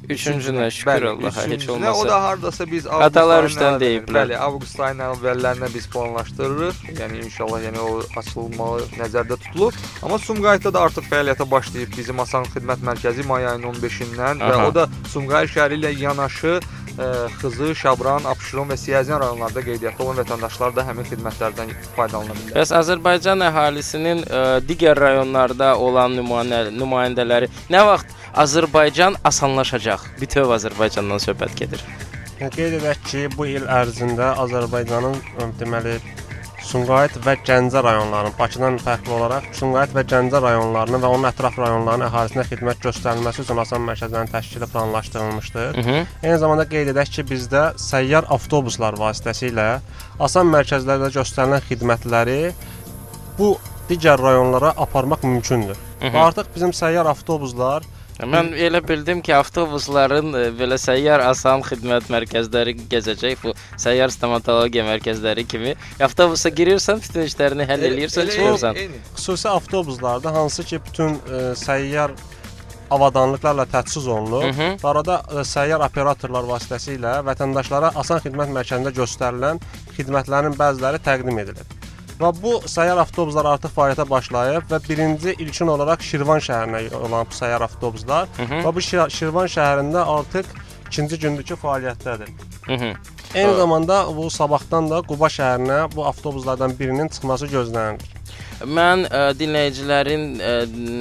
Üçüncünə, 0.46 0.72
şükür 0.72 1.08
Allaha, 1.12 1.48
heç 1.48 1.70
olmasa. 1.70 2.02
O 2.02 2.08
da 2.08 2.24
hardasa 2.24 2.68
biz 2.72 2.88
Atalar 2.88 3.48
üçdən 3.50 3.80
deyiblər. 3.82 4.20
Bəli, 4.20 4.38
avqust 4.48 4.80
ayının 4.80 5.06
əvvəllərinə 5.16 5.70
biz 5.74 5.90
planlaşdırırıq. 5.94 6.82
Yəni 7.02 7.24
inşallah 7.26 7.66
yəni 7.68 7.82
o 7.82 7.92
açılmalı 8.22 8.88
nəzərdə 9.02 9.40
tutulur. 9.48 9.74
Amma 10.04 10.20
Sumqayıtda 10.20 10.74
da 10.74 10.86
artıq 10.88 11.10
fəaliyyətə 11.12 11.50
başlayıb 11.52 11.98
bizim 11.98 12.20
Asan 12.24 12.48
Xidmət 12.54 12.86
Mərkəzi 12.90 13.28
may 13.28 13.48
ayının 13.48 13.74
15-dən 13.74 14.44
və 14.46 14.56
o 14.70 14.74
da 14.76 14.88
Sumqayıt 15.14 15.56
şəhəri 15.58 15.82
ilə 15.82 15.94
yanaşı 16.00 16.60
Xızı, 16.96 17.74
Şabran, 17.76 18.24
Abşeron 18.30 18.70
və 18.72 18.78
Siyəzən 18.80 19.20
rayonlarında 19.20 19.64
qeydiyyatda 19.66 20.04
olan 20.04 20.20
vətəndaşlar 20.22 20.76
da 20.78 20.86
həmin 20.88 21.08
xidmətlərdən 21.10 21.74
faydalana 21.98 22.36
bilər. 22.38 22.56
Bəs 22.56 22.72
Azərbaycan 22.80 23.44
əhalisinin 23.50 24.24
ə, 24.24 24.44
digər 24.64 25.00
rayonlarda 25.04 25.74
olan 25.76 26.16
nümayəndə 26.20 26.72
nümayəndələri 26.76 27.52
nə 27.74 27.84
vaxt 27.90 28.16
Azərbaycan 28.46 29.20
asanlaşacaq? 29.28 30.08
Bütöv 30.22 30.56
Azərbaycandan 30.56 31.24
söhbət 31.24 31.56
gedir. 31.60 31.84
Qeyd 32.40 32.80
edək 32.82 33.04
ki, 33.08 33.28
bu 33.36 33.48
il 33.48 33.68
ərzində 33.72 34.34
Azərbaycanın 34.44 35.20
deməli 35.60 36.00
Sumqayıt 36.66 37.20
və 37.22 37.36
Gəncə 37.46 37.82
rayonlarının 37.86 38.34
Bakıdan 38.40 38.78
fərqli 38.82 39.14
olaraq 39.14 39.52
Sumqayıt 39.54 39.92
və 39.94 40.04
Gəncə 40.10 40.40
rayonlarının 40.42 41.04
və 41.04 41.12
onun 41.14 41.28
ətraf 41.30 41.60
rayonlarının 41.62 42.08
əhalisinə 42.08 42.46
xidmət 42.50 42.82
göstərilməsi 42.88 43.44
üçün 43.44 43.62
asan 43.62 43.86
mərkəzlərin 43.86 44.32
təşkili 44.34 44.70
planlaşdırılmışdır. 44.74 45.78
Mhm. 45.78 46.10
Eyni 46.24 46.40
zamanda 46.42 46.66
qeyd 46.72 46.90
edək 46.96 47.12
ki, 47.18 47.28
bizdə 47.30 47.64
səyyar 47.78 48.26
avtobuslar 48.34 48.98
vasitəsilə 48.98 49.68
asan 50.20 50.50
mərkəzlərdə 50.56 51.12
göstərilən 51.20 51.62
xidmətləri 51.70 52.40
bu 53.38 53.56
digər 53.90 54.18
rayonlara 54.18 54.74
aparmaq 54.88 55.22
mümkündür. 55.24 55.78
Mhm. 56.02 56.14
Və 56.16 56.26
artıq 56.32 56.50
bizim 56.56 56.74
səyyar 56.74 57.06
avtobuslar 57.14 57.86
Mən 58.24 58.54
elə 58.56 58.80
bildim 58.86 59.20
ki, 59.26 59.34
avtobusların 59.36 60.32
ə, 60.32 60.44
belə 60.56 60.78
səyyar 60.80 61.24
asan 61.26 61.64
xidmət 61.68 62.08
mərkəzləri 62.14 62.78
gəzəcək. 62.92 63.42
Bu 63.44 63.52
səyyar 63.82 64.14
stomatologiya 64.14 64.86
mərkəzləri 64.88 65.44
kimi. 65.52 65.76
Avtobusa 66.00 66.52
girirsən, 66.56 67.04
bütün 67.04 67.28
işlərini 67.28 67.68
həll 67.68 67.84
eləyirsən, 67.90 68.32
çıxırsan. 68.32 68.80
eyni. 68.80 69.02
xüsusi 69.18 69.50
avtobuslarda 69.52 70.34
hansı 70.34 70.64
ki 70.64 70.80
bütün 70.88 71.20
ə, 71.20 71.44
səyyar 71.60 72.16
avadanlıqlarla 72.96 73.66
təchiz 73.74 74.08
olunur. 74.08 74.48
Və 74.80 74.92
arada 74.94 75.20
ə, 75.28 75.44
səyyar 75.44 75.84
operatorlar 75.84 76.48
vasitəsilə 76.56 77.18
vətəndaşlara 77.28 77.92
asan 78.00 78.24
xidmət 78.24 78.56
mərkəzində 78.56 78.96
göstərilən 78.96 79.60
xidmətlərin 79.98 80.56
bəziləri 80.56 81.04
təqdim 81.04 81.44
edilir. 81.44 81.75
Və 82.20 82.30
bu 82.42 82.52
səyyar 82.72 83.02
avtobuslar 83.04 83.46
artıq 83.56 83.74
fəaliyyətə 83.76 84.06
başlayıb 84.10 84.70
və 84.72 84.80
birinci 84.88 85.34
ilkin 85.44 85.68
olaraq 85.74 86.00
Şirvan 86.10 86.40
şəhərinə 86.46 86.84
olan 86.96 87.28
bu 87.28 87.36
səyyar 87.36 87.66
avtobuslar 87.68 88.28
Mhm. 88.40 88.62
və 88.64 88.76
bu 88.76 88.80
Şir- 88.80 89.10
Şirvan 89.18 89.48
şəhərində 89.56 90.06
artıq 90.18 90.46
ikinci 90.88 91.20
gündür 91.20 91.44
ki 91.44 91.54
fəaliyyətdədir. 91.64 92.30
Mhm. 92.68 92.92
Eyni 93.36 93.48
Evet. 93.50 93.58
zamanda 93.58 93.98
bu 94.18 94.30
sabahdan 94.30 94.90
da 94.90 95.02
Quba 95.02 95.28
şəhərinə 95.28 95.96
bu 95.96 96.06
avtobuslardan 96.08 96.80
birinin 96.80 97.08
çıxması 97.08 97.46
gözlənilir. 97.48 98.15
Mən 98.64 99.04
ə, 99.10 99.34
dinləyicilərin 99.36 100.22
ə, 100.40 100.52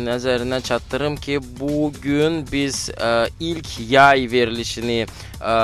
nəzərinə 0.08 0.58
çatdırım 0.66 1.16
ki, 1.22 1.38
bu 1.60 1.92
gün 2.02 2.40
biz 2.50 2.88
ə, 2.90 3.28
ilk 3.38 3.68
yay 3.90 4.26
verilişini 4.30 5.04
ə, 5.04 5.54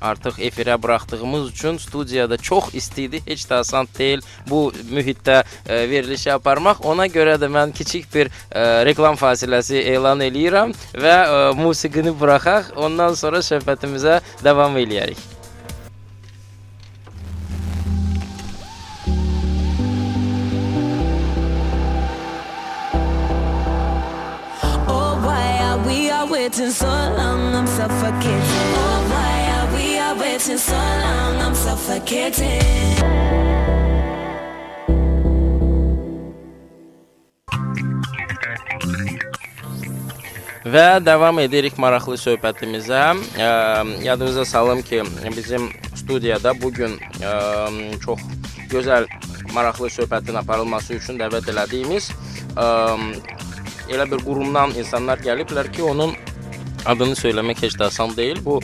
artıq 0.00 0.40
efirə 0.48 0.78
buraxdığımız 0.80 1.50
üçün 1.50 1.76
studiyada 1.76 2.36
çox 2.36 2.72
isti 2.74 3.04
idi. 3.10 3.20
Heç 3.26 3.44
də 3.50 3.60
asan 3.60 3.88
deyil 3.98 4.24
bu 4.48 4.70
mühitdə 4.90 5.42
ə, 5.42 5.82
verilişi 5.90 6.32
aparmaq. 6.32 6.80
Ona 6.88 7.10
görə 7.12 7.36
də 7.42 7.50
mən 7.52 7.74
kiçik 7.76 8.08
bir 8.14 8.32
ə, 8.32 8.86
reklam 8.88 9.20
fasiləsi 9.20 9.84
elan 9.92 10.24
eləyirəm 10.24 10.72
və 10.96 11.18
ə, 11.18 11.42
musiqini 11.60 12.16
buraxaq. 12.16 12.72
Ondan 12.80 13.14
sonra 13.14 13.44
söhbətimizə 13.44 14.22
davam 14.44 14.80
eləyərik. 14.80 15.39
Waiting 26.30 26.70
so 26.70 26.86
long? 26.86 27.54
I'm 27.54 27.66
suffocating. 27.66 28.70
Oh, 28.78 29.00
why 29.10 29.34
are 29.56 29.68
we 29.74 29.98
are 29.98 30.14
waiting 30.14 30.58
so 30.58 30.76
long? 30.76 31.36
I'm 31.42 31.54
suffocating. 31.54 32.60
Və 40.70 41.00
davam 41.02 41.40
edirik 41.42 41.78
maraqlı 41.82 42.14
söhbətimizə. 42.20 43.00
Ə, 43.34 43.48
yadınıza 44.04 44.44
salım 44.44 44.82
ki, 44.86 45.02
bizim 45.36 45.70
studiyada 45.96 46.54
bu 46.62 46.70
gün 46.70 46.94
ə, 47.24 47.32
çox 48.04 48.22
gözəl 48.70 49.08
maraqlı 49.50 49.90
söhbətin 49.90 50.38
aparılması 50.38 50.94
üçün 50.94 51.18
dəvət 51.18 51.50
elədiyimiz 51.50 52.12
ə, 52.54 52.68
elə 53.90 54.06
bir 54.10 54.22
qurumdan 54.24 54.74
insanlar 54.78 55.20
gəliblər 55.24 55.70
ki, 55.74 55.82
onun 55.82 56.14
adını 56.88 57.16
söyləmək 57.18 57.64
heç 57.66 57.76
də 57.80 57.88
asan 57.90 58.14
deyil. 58.16 58.40
Bu 58.44 58.60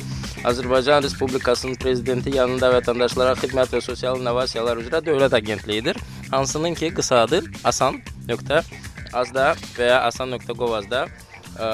Azərbaycan 0.46 1.02
Respublikasının 1.04 1.76
prezidenti 1.82 2.36
yanında 2.36 2.70
vətəndaşlara 2.76 3.36
xidmət 3.40 3.74
və 3.74 3.82
sosial 3.84 4.20
innovasiyalar 4.20 4.80
üzrə 4.82 5.02
dövlət 5.04 5.36
agentliyidir. 5.36 5.98
Hansının 6.30 6.74
ki 6.78 6.92
qısa 6.94 7.24
adı 7.26 7.42
asan.azda 7.64 9.48
və 9.76 9.90
ya 9.90 10.00
asan.gov.azda 10.06 11.06
ə, 11.06 11.70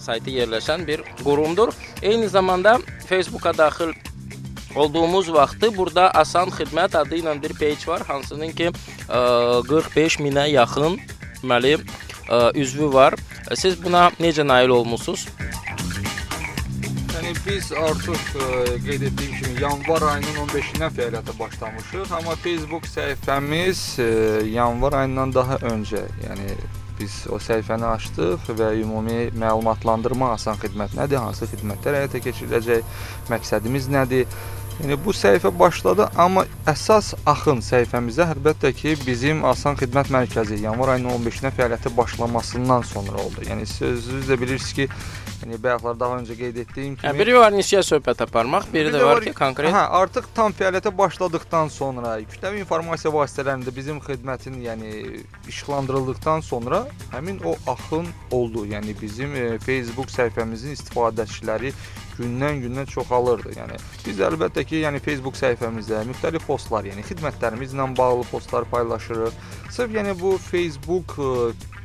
saytı 0.00 0.34
yerləşən 0.40 0.86
bir 0.86 1.04
qurumdur. 1.24 1.74
Eyni 2.02 2.28
zamanda 2.28 2.78
Facebooka 3.06 3.56
daxil 3.56 3.94
olduğumuz 4.76 5.32
vaxtı 5.32 5.70
burada 5.76 6.10
Asan 6.10 6.50
Xidmət 6.54 6.96
adı 6.98 7.18
ilə 7.18 7.34
bir 7.42 7.54
page 7.58 7.86
var, 7.86 8.04
hansının 8.06 8.52
ki 8.54 8.70
ə, 9.08 9.62
45 9.68 10.20
minə 10.22 10.46
yaxın 10.50 10.98
deməli 11.42 11.76
ə, 12.30 12.50
üzvü 12.54 12.92
var. 12.92 13.16
Siz 13.54 13.76
buna 13.82 14.08
necə 14.22 14.46
nail 14.46 14.72
olmusunuz? 14.74 15.26
Yəni 17.10 17.34
biz 17.44 17.70
artıq 17.76 18.36
ə, 18.40 18.50
qeyd 18.86 19.08
etdiyim 19.10 19.32
kimi 19.38 19.56
yanvar 19.60 20.06
ayının 20.14 20.44
15-dən 20.46 20.94
fəaliyyətə 20.96 21.34
başlamışıq, 21.38 22.12
amma 22.16 22.36
Facebook 22.44 22.86
səhifəmiz 22.90 23.82
ə, 24.00 24.10
yanvar 24.50 25.02
ayından 25.02 25.34
daha 25.34 25.58
öncə, 25.72 26.06
yəni 26.24 26.54
biz 27.00 27.24
o 27.32 27.38
səhifəni 27.40 27.86
açdıq 27.88 28.48
və 28.58 28.70
ümumi 28.82 29.30
məlumatlandırma 29.40 30.34
asan 30.36 30.58
xidmət 30.60 30.96
nədir, 30.98 31.20
hansı 31.22 31.48
xidmətlər 31.50 32.00
həyata 32.00 32.20
keçiriləcək, 32.24 32.98
məqsədimiz 33.32 33.88
nədir 33.92 34.26
Yəni 34.80 34.96
bu 35.04 35.12
səhifə 35.12 35.50
başladı, 35.60 36.06
amma 36.16 36.46
əsas 36.70 37.10
axın 37.28 37.58
səhifəmizdə 37.64 38.24
əlbəttə 38.32 38.70
ki, 38.72 38.94
bizim 39.04 39.42
Asan 39.44 39.76
Xidmət 39.76 40.08
Mərkəzi 40.14 40.56
yanvar 40.62 40.94
ayının 40.94 41.12
15-nə 41.18 41.50
fəaliyyətə 41.58 41.92
başlamasından 41.98 42.86
sonra 42.88 43.20
oldu. 43.20 43.44
Yəni 43.44 43.66
siz 43.68 43.82
özünüz 43.90 44.30
də 44.30 44.38
bilirsiniz 44.40 44.72
ki, 44.78 44.86
yəni 45.42 45.58
bayaqlar 45.66 45.98
daha 46.00 46.16
öncə 46.22 46.36
qeyd 46.38 46.62
etdiyim 46.64 46.96
kimi 46.96 47.10
Hə, 47.10 47.12
biri 47.18 47.36
var 47.36 47.52
nisyə 47.52 47.82
söhbət 47.84 48.24
aparmaq, 48.24 48.70
biri 48.72 48.88
Bir 48.88 48.96
də 48.96 49.04
var- 49.04 49.20
ki, 49.24 49.34
konkret 49.36 49.74
Hə, 49.76 49.84
artıq 50.00 50.30
tam 50.34 50.56
fəaliyyətə 50.56 50.94
başladıqdan 50.96 51.68
sonra 51.76 52.16
kütləvi 52.32 52.64
informasiya 52.64 53.12
vasitələrində 53.12 53.76
bizim 53.76 54.00
xidmətin, 54.00 54.62
yəni 54.64 54.94
işıqlandırıldıqdan 55.48 56.40
sonra 56.40 56.86
həmin 57.12 57.44
o 57.44 57.56
axın 57.70 58.08
oldu. 58.30 58.64
Yəni 58.66 58.96
bizim 59.02 59.36
e, 59.36 59.58
Facebook 59.58 60.08
səhifəmizin 60.08 60.72
istifadəçiləri 60.72 61.72
gündən-günə 62.20 62.84
çoxalırdı. 62.90 63.54
Yəni 63.56 63.78
biz 64.04 64.20
əlbəttə 64.28 64.64
ki, 64.68 64.82
yəni 64.84 65.00
Facebook 65.04 65.38
səhifəmizdə 65.40 66.02
müxtəlif 66.10 66.46
postlar, 66.46 66.86
yəni 66.88 67.04
xidmətlərimizlə 67.08 67.88
bağlı 67.98 68.26
postlar 68.30 68.68
paylaşırıq. 68.70 69.40
Sırf 69.70 69.96
yəni 69.96 70.14
bu 70.20 70.36
Facebook 70.44 71.16
e, 71.18 71.30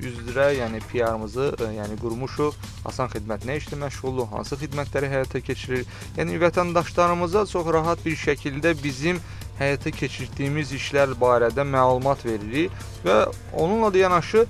üzrə, 0.10 0.50
yəni 0.60 0.82
PR-mızı 0.92 1.54
e, 1.60 1.72
yəni 1.80 1.98
qurmuşuq. 2.02 2.60
Asan 2.86 3.10
xidmət 3.14 3.48
nə 3.48 3.58
işlə 3.62 3.80
məşğuldur, 3.86 4.30
hansı 4.34 4.60
xidmətləri 4.62 5.10
həyata 5.14 5.42
keçirir. 5.42 5.88
Yəni 6.20 6.38
vətəndaşlarımıza 6.44 7.46
çox 7.52 7.74
rahat 7.74 8.06
bir 8.06 8.20
şəkildə 8.28 8.76
bizim 8.84 9.22
həyata 9.60 9.92
keçirdiyimiz 9.96 10.74
işlər 10.76 11.16
barədə 11.20 11.64
məlumat 11.68 12.26
veririk 12.28 12.74
və 13.06 13.24
onunla 13.54 13.94
da 13.94 14.04
yanaşı 14.04 14.46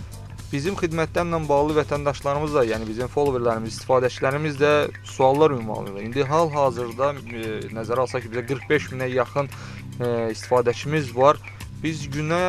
bizim 0.51 0.77
xidmətlərlə 0.79 1.39
bağlı 1.49 1.75
vətəndaşlarımız 1.79 2.55
da, 2.57 2.63
yəni 2.69 2.87
bizim 2.89 3.09
followerlərimiz, 3.11 3.75
istifadəçilərimiz 3.75 4.59
də 4.61 4.73
suallar 5.15 5.55
ünvanlayırlar. 5.55 6.05
İndi 6.07 6.23
hal-hazırda 6.29 7.11
e, 7.15 7.43
nəzərə 7.75 8.05
alsaq 8.05 8.25
ki, 8.25 8.31
bizə 8.35 8.45
45 8.53 8.89
minə 8.93 9.09
yaxın 9.13 9.49
e, 9.49 10.07
istifadəçimiz 10.35 11.11
var. 11.17 11.41
Biz 11.83 12.07
günə 12.13 12.43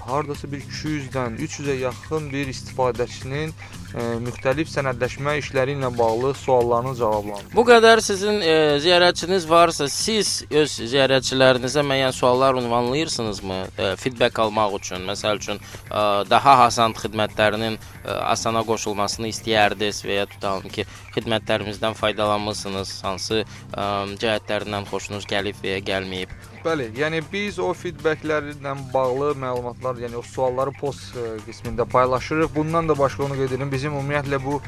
hardasa 0.00 0.48
bir 0.50 0.62
200-dən 0.64 1.36
300-ə 1.38 1.76
yaxın 1.84 2.30
bir 2.32 2.50
istifadəçinin 2.54 3.52
müxtəlif 3.94 4.70
sənədləşmə 4.70 5.36
işləri 5.40 5.74
ilə 5.76 5.90
bağlı 5.98 6.32
suallarını 6.38 6.94
cavablandırır. 6.98 7.54
Bu 7.54 7.64
qədər 7.66 8.02
sizin 8.04 8.40
e, 8.40 8.54
ziyarətçiniz 8.82 9.48
varsa, 9.50 9.88
siz 9.90 10.44
öz 10.50 10.76
ziyarətçilərinizə 10.92 11.82
müəyyən 11.86 12.14
suallar 12.14 12.58
ünvanlayırsınızmı? 12.60 13.58
E, 13.78 13.96
feedback 13.96 14.38
almaq 14.38 14.76
üçün, 14.78 15.06
məsəl 15.10 15.42
üçün, 15.42 15.58
e, 15.90 16.04
daha 16.30 16.56
asan 16.66 16.94
xidmətlərinin 16.98 17.78
e, 17.78 18.10
asana 18.10 18.62
qoşulmasını 18.68 19.32
istəyərdiniz 19.34 20.04
və 20.06 20.20
ya 20.20 20.28
tutalım 20.30 20.70
ki, 20.70 20.86
xidmətlərimizdən 21.16 21.98
faydalanmısınız, 21.98 22.94
hansı 23.04 23.42
e, 23.42 23.90
cəhətlərindən 24.22 24.86
xoşunuz 24.92 25.26
gəlib 25.30 25.58
və 25.64 25.78
ya 25.78 25.84
gəlməyib? 25.92 26.38
Bəli, 26.60 26.90
yəni 26.92 27.22
biz 27.32 27.56
o 27.56 27.70
feedbacklərlə 27.72 28.74
bağlı 28.92 29.30
məlumatlar, 29.40 29.96
yəni 30.02 30.18
o 30.20 30.22
sualları 30.22 30.74
post 30.76 31.16
e, 31.16 31.22
qismində 31.46 31.86
paylaşırıq. 31.88 32.50
Bundan 32.54 32.88
da 32.88 32.98
başqa 32.98 33.24
onu 33.24 33.38
qeyd 33.38 33.54
edim, 33.56 33.70
bizim 33.80 33.94
ümumiyyətlə 33.96 34.36
bu 34.44 34.58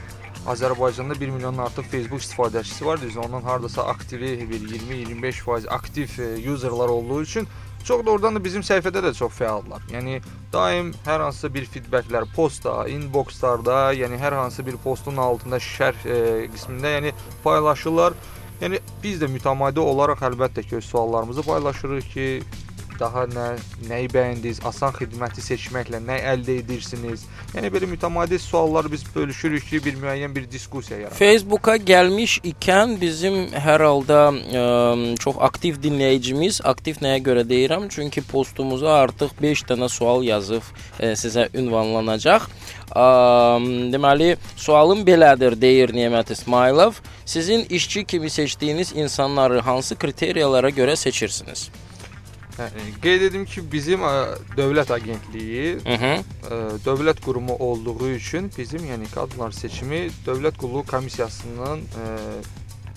Azərbaycanda 0.48 1.14
1 1.20 1.32
milyondan 1.34 1.66
artıq 1.66 1.84
Facebook 1.92 2.22
istifadəçisi 2.24 2.86
var. 2.86 3.00
Düzdür, 3.00 3.20
ondan 3.26 3.42
hardasa 3.42 3.84
aktivi 3.86 4.48
bir 4.50 4.60
20-25% 4.70 5.68
aktiv 5.68 6.08
e, 6.18 6.50
userlar 6.50 6.88
olduğu 6.88 7.22
üçün 7.22 7.48
çox 7.84 8.06
da 8.06 8.10
oradan 8.10 8.34
da 8.34 8.44
bizim 8.44 8.62
səhifədə 8.62 9.02
də 9.04 9.12
çox 9.14 9.36
fəallar. 9.36 9.84
Yəni 9.92 10.22
daim 10.52 10.94
hər 11.04 11.26
hansısa 11.26 11.52
bir 11.54 11.68
feedbacklər 11.74 12.24
postda, 12.36 12.88
inboxlarda, 12.88 13.92
yəni 14.00 14.16
hər 14.16 14.38
hansı 14.38 14.64
bir 14.66 14.80
postun 14.80 15.20
altında 15.20 15.60
şərh 15.60 16.08
e, 16.08 16.18
qismində 16.54 16.96
yəni 16.96 17.12
paylaşırlar. 17.44 18.16
Yəni 18.64 18.80
biz 19.04 19.20
də 19.20 19.28
mütəmadi 19.28 19.84
olaraq 19.84 20.24
əlbəttə 20.30 20.64
ki, 20.64 20.78
öz 20.80 20.88
suallarımızı 20.88 21.42
paylaşırıq 21.42 22.12
ki, 22.14 22.28
daha 23.00 23.24
nə 23.30 23.46
nəyi 23.88 24.08
bəyəndiniz, 24.12 24.60
asan 24.68 24.92
xidməti 24.96 25.42
seçməklə 25.44 26.00
nə 26.02 26.18
əldə 26.32 26.58
edirsiniz? 26.62 27.24
Yəni 27.54 27.70
belə 27.74 27.88
mütəmadi 27.90 28.38
suallar 28.42 28.88
biz 28.92 29.04
bölüşürük 29.14 29.66
ki, 29.68 29.80
bir 29.84 29.98
müəyyən 30.02 30.34
bir 30.34 30.48
diskussiya 30.50 30.98
yaradır. 31.00 31.18
Facebooka 31.18 31.76
gəlmiş 31.76 32.38
ikən 32.52 32.96
bizim 33.00 33.38
hər 33.52 33.84
halda 33.86 34.20
ə, 34.32 34.64
çox 35.22 35.40
aktiv 35.48 35.80
dinləyicimiz, 35.84 36.62
aktiv 36.64 37.00
nəyə 37.04 37.22
görə 37.28 37.46
deyirəm? 37.48 37.88
Çünki 37.92 38.24
postumuza 38.32 38.98
artıq 39.02 39.36
5 39.42 39.66
dənə 39.70 39.90
sual 39.92 40.24
yazıb 40.26 40.64
ə, 40.98 41.14
sizə 41.18 41.48
ünvanlanacaq. 41.54 42.48
Ə, 42.92 43.06
deməli, 43.92 44.34
sualım 44.56 45.06
belədir 45.06 45.56
deyir 45.60 45.94
Nemət 45.96 46.32
İsmailov. 46.36 47.00
Sizin 47.24 47.64
işçi 47.70 48.04
kimi 48.04 48.30
seçdiyiniz 48.30 48.92
insanları 48.96 49.60
hansı 49.60 49.96
kriteriyalara 49.96 50.70
görə 50.70 50.96
seçirsiniz? 50.96 51.70
Hə, 52.58 52.66
qeyd 53.02 53.22
edim 53.30 53.44
ki, 53.48 53.62
bizim 53.72 54.00
ə, 54.04 54.12
dövlət 54.56 54.90
agentliyi 54.94 55.76
Mhm. 55.84 56.24
ə, 56.50 56.56
dövlət 56.84 57.20
qurumu 57.24 57.56
olduğu 57.58 58.10
üçün 58.10 58.50
bizim 58.58 58.84
yəni 58.90 59.08
kadrlar 59.14 59.50
seçimi 59.56 60.10
dövlət 60.26 60.58
qulluq 60.60 60.86
komissiyasının 60.90 61.80
ə, 61.80 62.08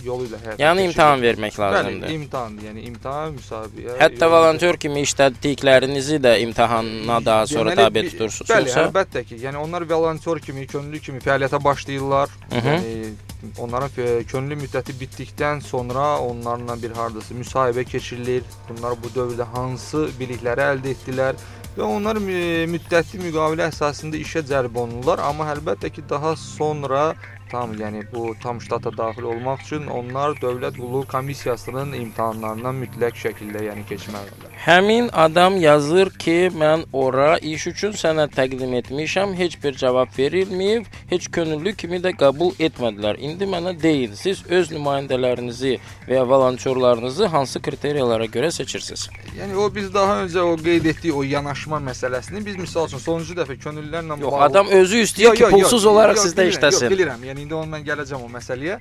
yolu 0.05 0.27
ilə 0.27 0.37
həyata 0.43 0.59
Yəni 0.61 0.75
keçirilir. 0.75 0.89
imtahan 0.91 1.21
vermək 1.23 1.55
Bəli, 1.57 1.73
lazımdır. 1.75 2.09
imtahan, 2.13 2.57
yəni 2.65 2.81
imtahan, 2.89 3.31
müsabiqə. 3.39 3.95
Hətta 4.03 4.27
volontyor 4.29 4.77
kimi 4.77 5.01
işlətdiklərinizi 5.07 6.19
də 6.21 6.33
imtahana 6.43 7.17
daha 7.25 7.47
sonra 7.47 7.71
Deməli, 7.71 7.75
tabe 7.79 8.03
bi- 8.03 8.09
tutursunuz. 8.11 8.49
Bəli, 8.51 8.69
əlbəttə 8.83 9.23
ki, 9.25 9.35
yəni 9.45 9.57
onlar 9.57 9.81
volontyor 9.89 10.39
kimi, 10.39 10.67
könüllü 10.67 10.99
kimi 10.99 11.19
fəaliyyətə 11.19 11.63
başlayırlar. 11.63 12.29
Hı 12.51 12.55
-hı. 12.59 12.75
Yəni 12.75 13.13
onların 13.57 13.89
könüllü 14.27 14.55
müddəti 14.63 14.95
bitdikdən 14.99 15.61
sonra 15.61 16.19
onlarla 16.19 16.77
bir 16.81 16.91
hardasa 16.91 17.35
müsahibə 17.35 17.83
keçirilir. 17.83 18.43
Bunlar 18.69 18.95
bu 19.03 19.11
dövrdə 19.15 19.43
hansı 19.53 20.09
bilikləri 20.19 20.65
əldə 20.71 20.95
etdilər 20.95 21.39
və 21.77 21.83
onlar 21.83 22.19
mü- 22.23 22.65
müddətli 22.71 23.19
müqavilə 23.19 23.69
əsasında 23.71 24.15
işə 24.17 24.45
cəlb 24.47 24.77
olunurlar, 24.79 25.19
amma 25.19 25.49
əlbəttə 25.53 25.91
ki, 25.91 26.03
daha 26.09 26.35
sonra 26.35 27.15
tam 27.55 27.73
yəni 27.79 28.03
bu 28.13 28.35
tam 28.43 28.61
ştata 28.61 28.91
daxil 28.97 29.29
olmaq 29.31 29.61
üçün 29.63 29.87
onlar 29.87 30.35
dövlət 30.43 30.75
qulluq 30.81 31.07
komissiyasının 31.13 31.93
imtahanlarından 32.01 32.75
mütləq 32.83 33.15
şəkildə 33.21 33.61
yəni 33.69 33.85
keçməlidirlər. 33.91 34.51
Həmin 34.65 35.07
adam 35.25 35.55
yazır 35.61 36.09
ki, 36.23 36.37
mən 36.61 36.83
ora 37.03 37.37
iş 37.53 37.67
üçün 37.71 37.95
sənəd 38.01 38.33
təqdim 38.35 38.73
etmişəm, 38.81 39.35
heç 39.39 39.55
bir 39.63 39.77
cavab 39.81 40.11
verilməyib, 40.17 40.89
heç 41.13 41.29
könüllü 41.37 41.75
kimi 41.81 42.01
də 42.03 42.11
qəbul 42.19 42.51
etmədilər. 42.67 43.21
İndi 43.29 43.47
mənə 43.53 43.75
deyin, 43.81 44.17
siz 44.19 44.43
öz 44.49 44.73
nümayəndələrinizi 44.75 45.73
və 46.09 46.19
ya 46.19 46.27
volontyorlarınızı 46.27 47.31
hansı 47.35 47.61
kriteriyalara 47.61 48.27
görə 48.35 48.51
seçirsiniz? 48.51 49.07
Yəni 49.39 49.55
o 49.55 49.69
biz 49.75 49.93
daha 49.93 50.19
öncə 50.25 50.43
o 50.43 50.57
qeyd 50.59 50.91
etdik 50.91 51.15
o 51.15 51.23
yanaşma 51.23 51.79
məsələsini 51.91 52.43
biz 52.45 52.59
misal 52.59 52.89
üçün 52.91 53.03
sonuncu 53.05 53.37
dəfə 53.39 53.59
könüllülərlə 53.63 54.19
Yox, 54.25 54.39
adam 54.49 54.75
özü 54.81 55.05
istəyir 55.07 55.39
ki, 55.39 55.49
pulsuz 55.55 55.85
olaraq 55.85 56.19
sizdə 56.19 56.43
bilirəm, 56.43 56.57
işləsin. 56.57 56.87
Yox, 56.89 56.95
bilirəm. 56.97 57.25
Yəni 57.29 57.44
indi 57.45 57.55
onu 57.55 57.69
mən 57.71 57.85
gələcəm 57.85 58.25
o 58.25 58.29
məsələyə. 58.33 58.79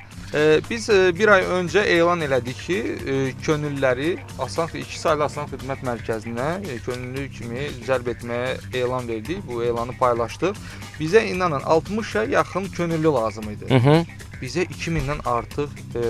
Biz 0.71 0.89
e, 0.91 0.99
bir 1.19 1.31
ay 1.37 1.45
öncə 1.59 1.85
elan 1.95 2.25
elədik 2.25 2.65
ki, 2.67 2.79
e, 2.81 3.17
könüllüləri 3.45 4.17
Asan 4.43 4.73
2 4.75 4.99
saylı 4.99 5.29
Asan 5.29 5.49
Xidmət 5.53 5.85
Mərkəzinə 5.87 6.49
e, 6.65 6.79
könüllü 6.87 7.29
kimi 7.37 7.69
cəlb 7.87 8.11
etməyə 8.15 8.57
elan 8.81 9.09
verdik. 9.09 9.45
Bu 9.49 9.63
elanı 9.65 9.97
paylaşdıq. 10.01 10.59
Bizə 10.99 11.25
inanın 11.31 11.61
60-a 11.61 12.25
yaxın 12.25 12.65
könüllü 12.65 13.15
lazım 13.21 13.51
idi. 13.51 13.75
Mhm. 13.75 14.07
Bizə 14.45 14.67
2000-dən 14.69 15.23
artıq 15.25 15.71
e, 15.97 16.01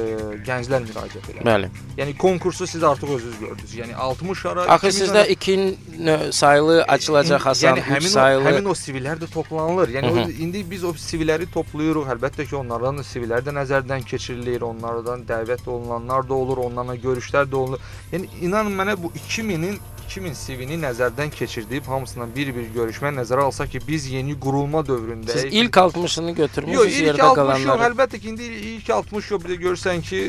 gənclər 0.47 0.83
müraciət 0.89 1.29
elədi. 1.31 1.45
Bəli. 1.47 1.69
Yəni 2.01 2.17
konkursu 2.19 2.67
siz 2.67 2.83
artıq 2.83 3.13
özünüz 3.17 3.39
gördünüz. 3.39 3.75
Yəni 3.79 3.95
60 3.95 4.45
ara 4.51 4.65
Axı 4.75 4.89
2000 4.89 5.05
sizdə 5.05 5.23
2 5.37 6.33
saylı 6.33 6.83
açılacaq 6.83 7.47
Hasan, 7.47 7.69
yəni 7.69 7.85
3 7.85 7.91
həmin 7.93 8.13
saylı. 8.17 8.45
həmin 8.49 8.71
o 8.73 8.75
CV-lər 8.83 9.23
də 9.23 9.31
toplanılır. 9.31 9.95
Yəni 9.95 10.11
Hı 10.11 10.25
o, 10.25 10.31
indi 10.47 10.65
biz 10.71 10.85
o 10.85 10.93
CV-ləri 11.07 11.47
toplayırıq. 11.55 12.11
Əlbəttə 12.17 12.49
ki, 12.49 12.57
onlardan 12.59 12.99
CV-lər 13.13 13.47
də 13.47 13.55
nəzərdən 13.61 14.05
keçirilir, 14.11 14.67
onlardan 14.67 15.23
dəvət 15.29 15.69
olunanlar 15.71 16.29
da 16.29 16.35
olur, 16.35 16.65
onlarla 16.67 16.97
görüşlər 17.07 17.47
də 17.47 17.61
olunur. 17.63 17.91
Yəni 18.13 18.29
inanın 18.43 18.75
mənə 18.83 18.99
bu 19.03 19.13
2000-in 19.15 19.79
2000 20.05 20.35
CV-ni 20.35 20.77
nəzərdən 20.83 21.31
keçirdib 21.35 21.87
hamısından 21.91 22.33
bir-bir 22.37 22.67
görüşmə 22.75 23.11
nəzərə 23.19 23.47
alsaq 23.49 23.71
ki, 23.75 23.81
biz 23.89 24.07
yeni 24.13 24.37
qurulma 24.41 24.83
dövründəyik. 24.87 25.39
Siz 25.51 25.55
ilk 25.63 25.77
60-ını 25.85 26.33
Yox, 26.35 26.39
götürmüsünüz 26.43 26.99
yerdə 27.09 27.23
60 27.23 27.23
yox, 27.23 27.37
qalanları. 27.37 27.87
əlbəttə 27.91 28.21
ki, 28.21 28.29
indi 28.35 28.51
ilk 28.75 28.91
60 28.91 29.31
yox, 29.31 29.45
bir 29.45 29.51
də 29.55 29.61
görsən 29.69 30.03
ki, 30.11 30.21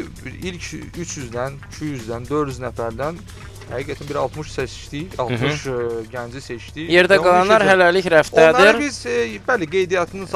ilk 0.52 0.70
300-dən, 0.96 1.60
200-dən, 1.80 2.30
400 2.30 2.60
nəfərdən 2.70 3.20
həqiqətən 3.66 4.10
bir 4.10 4.18
60 4.22 4.50
seçdik, 4.54 5.14
60 5.20 5.62
ə, 5.74 5.76
gənci 6.14 6.42
seçdik. 6.46 6.90
Yerdə 6.94 7.18
Və 7.18 7.24
qalanlar 7.26 7.64
hələlik 7.66 8.06
Onları 8.06 8.20
rəfdədir. 8.20 8.78
biz 8.84 9.00
e, 9.10 9.16
bəli 9.48 9.66
qeydiyyatını 9.74 10.28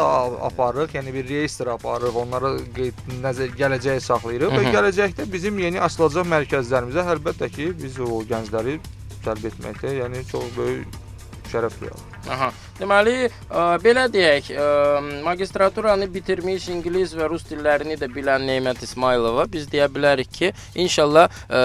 aparırıq, 0.49 0.95
yəni 0.97 1.13
bir 1.13 1.27
reyestr 1.29 1.67
aparırıq, 1.75 2.15
onları 2.25 2.55
qeyd 2.75 3.03
nəzər 3.21 3.53
gələcəyə 3.59 3.99
saxlayırıq 4.01 4.49
və 4.57 4.63
Mhm. 4.63 4.71
gələcəkdə 4.75 5.31
bizim 5.31 5.59
yeni 5.61 5.77
açılacaq 5.79 6.25
mərkəzlərimizə 6.25 7.05
əlbəttə 7.13 7.51
ki, 7.53 7.69
biz 7.83 7.99
o 7.99 8.23
gəncləri 8.33 8.79
cəlb 9.25 9.45
etməkdə, 9.51 9.93
yəni 10.01 10.23
çox 10.31 10.49
böyük 10.57 10.99
şərəf 11.51 11.79
duyarıq. 11.81 12.19
Aha. 12.29 12.51
Deməli, 12.79 13.27
ə, 13.27 13.63
belə 13.83 14.05
deyək, 14.07 14.45
ə, 14.55 14.65
magistraturanı 15.25 16.05
bitirmiş 16.13 16.69
ingilis 16.71 17.11
və 17.17 17.27
rus 17.27 17.43
dillərini 17.49 17.97
də 17.99 18.07
bilən 18.13 18.45
Nemət 18.47 18.85
İsmailova 18.87 19.43
biz 19.51 19.65
deyə 19.67 19.89
bilərik 19.91 20.29
ki, 20.31 20.51
inşallah 20.79 21.27
ə, 21.27 21.63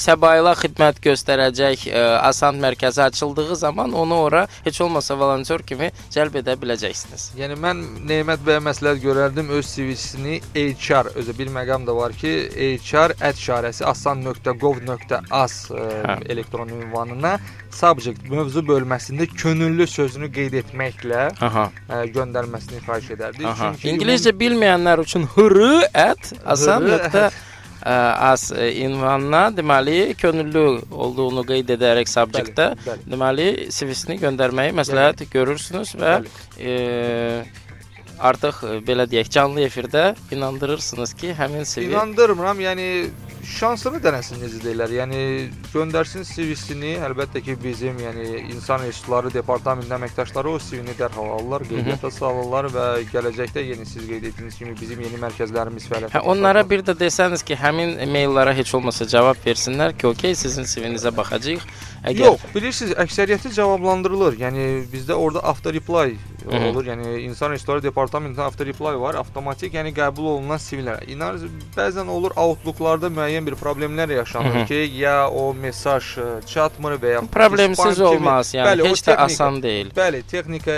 Səbayla 0.00 0.54
xidmət 0.56 1.02
göstərəcək 1.04 1.84
ə, 1.90 2.04
Asan 2.30 2.62
mərkəzi 2.62 3.02
açıldığı 3.04 3.58
zaman 3.60 3.92
onu 3.92 4.20
ora 4.24 4.46
heç 4.64 4.80
olmasa 4.80 5.18
volontyor 5.20 5.66
kimi 5.68 5.90
cəlb 6.14 6.40
edə 6.40 6.56
biləcəksiniz. 6.62 7.34
Yəni 7.36 7.60
mən 7.60 7.84
Nemət 8.08 8.46
bəyə 8.48 8.64
məsləhət 8.64 9.04
görərdim 9.04 9.52
öz 9.52 9.68
CV-sini 9.68 10.40
HR 10.56 11.12
özü 11.20 11.36
bir 11.42 11.52
məqam 11.52 11.84
da 11.84 11.92
var 11.96 12.16
ki, 12.16 12.32
HR 12.80 13.18
ət 13.20 13.42
işarəsi 13.42 13.84
asan.gov.az 13.92 15.60
Hə. 15.74 16.16
elektron 16.32 16.72
ünvanına 16.72 17.36
subject 17.74 18.24
mövzu 18.30 18.62
bölməsində 18.64 19.26
könüllü 19.28 19.86
sözünü 19.90 20.30
qeyd 20.32 20.53
etməklə 20.62 21.24
Aha. 21.48 21.64
ə, 21.88 22.04
göndərməsini 22.14 22.82
xahiş 22.86 23.10
edərdik. 23.16 23.46
Aha. 23.50 23.72
Çünki 23.80 23.90
İngiliscə 23.94 24.34
bilməyənlər 24.40 25.02
üçün 25.04 25.26
hırı 25.34 25.72
at 25.92 26.32
asan 26.44 26.82
Hırı 26.86 26.92
nöqtə 26.94 27.24
ə, 27.26 27.96
as 28.30 28.46
ə, 28.54 28.68
ünvanına 28.86 29.42
deməli 29.56 30.14
könüllü 30.20 30.64
olduğunu 30.90 31.44
qeyd 31.50 31.74
edərək 31.76 32.08
Bəli, 32.14 32.86
bəli. 32.86 33.10
deməli 33.12 33.48
CV-sini 33.74 34.20
göndərməyi 34.22 34.76
məsləhət 34.80 35.26
görürsünüz 35.34 35.94
və 36.00 36.16
e, 36.58 37.44
artıq 38.18 38.62
e, 38.64 38.78
belə 38.86 39.06
deyək 39.10 39.30
canlı 39.36 39.64
efirdə 39.66 40.04
inandırırsınız 40.32 41.14
ki, 41.20 41.34
həmin 41.38 41.64
CV 41.68 41.90
İnandırmıram. 41.90 42.60
Yəni 42.60 42.88
şansını 43.44 44.00
denəsin 44.02 44.40
necə 44.42 44.58
deyirlər. 44.62 44.92
Yəni 44.98 45.20
göndərsin 45.72 46.24
CV-sini. 46.28 46.94
Əlbəttə 47.06 47.42
ki, 47.44 47.56
bizim, 47.62 47.98
yəni 48.02 48.26
insan 48.54 48.82
resursları 48.84 49.32
departamentinin 49.34 49.96
əməkdaşları 49.98 50.52
o 50.54 50.58
CV-ni 50.62 50.96
dərhal 50.98 51.30
alırlar, 51.36 51.66
qeydiyyata 51.68 52.10
salırlar 52.14 52.68
və 52.74 52.86
gələcəkdə 53.12 53.64
yeni 53.68 53.86
siz 53.88 54.06
qeyd 54.08 54.28
etdiyiniz 54.30 54.58
kimi 54.60 54.76
bizim 54.80 55.02
yeni 55.06 55.20
mərkəzlərimiz 55.22 55.88
fəaliyyətə 55.90 56.16
Hə, 56.18 56.24
onlara 56.34 56.64
bir 56.68 56.84
də 56.86 56.96
desəniz 57.04 57.44
ki, 57.46 57.58
həmin 57.60 57.96
maillara 58.12 58.54
heç 58.56 58.74
olmasa 58.78 59.08
cavab 59.08 59.40
versinlər 59.46 59.96
ki, 59.98 60.08
okey, 60.14 60.36
sizin 60.38 60.68
CV-nizə 60.68 61.14
baxacağıq. 61.16 61.66
Əgər 62.04 62.26
Yox, 62.26 62.42
bilirsiniz, 62.52 62.92
əksəriyyəti 63.00 63.50
cavablandırılır. 63.56 64.34
Yəni 64.42 64.64
bizdə 64.92 65.16
orada 65.16 65.40
auto 65.48 65.72
reply 65.72 66.18
Hı 66.44 66.50
-hı. 66.50 66.68
olur. 66.70 66.84
Yəni 66.84 67.18
insan 67.24 67.50
resursları 67.50 67.82
departamentinin 67.82 68.44
auto 68.44 68.66
reply 68.66 69.00
var, 69.00 69.14
avtomatik, 69.14 69.74
yəni 69.74 69.94
qəbul 69.96 70.26
olunan 70.34 70.58
CV-lər. 70.58 71.08
İnar 71.08 71.40
bəzən 71.76 72.06
olur 72.06 72.36
Outlook-larda 72.36 73.08
müəyyən 73.08 73.46
bir 73.46 73.56
problemlər 73.56 74.12
yaşanır 74.12 74.54
Hı 74.54 74.62
hı. 74.62 74.66
ki, 74.66 74.90
ya 74.96 75.30
o 75.30 75.54
mesaj 75.54 76.02
ə, 76.18 76.46
çatmır 76.46 76.92
və 76.92 77.12
ya 77.12 77.20
problemsiz 77.32 78.00
olmaz, 78.00 78.54
yəni 78.54 78.68
Bəli, 78.68 78.88
heç 78.90 79.00
də 79.00 79.04
texnika- 79.04 79.24
asan 79.24 79.62
deyil. 79.62 79.90
Bəli, 79.96 80.22
texnika 80.22 80.72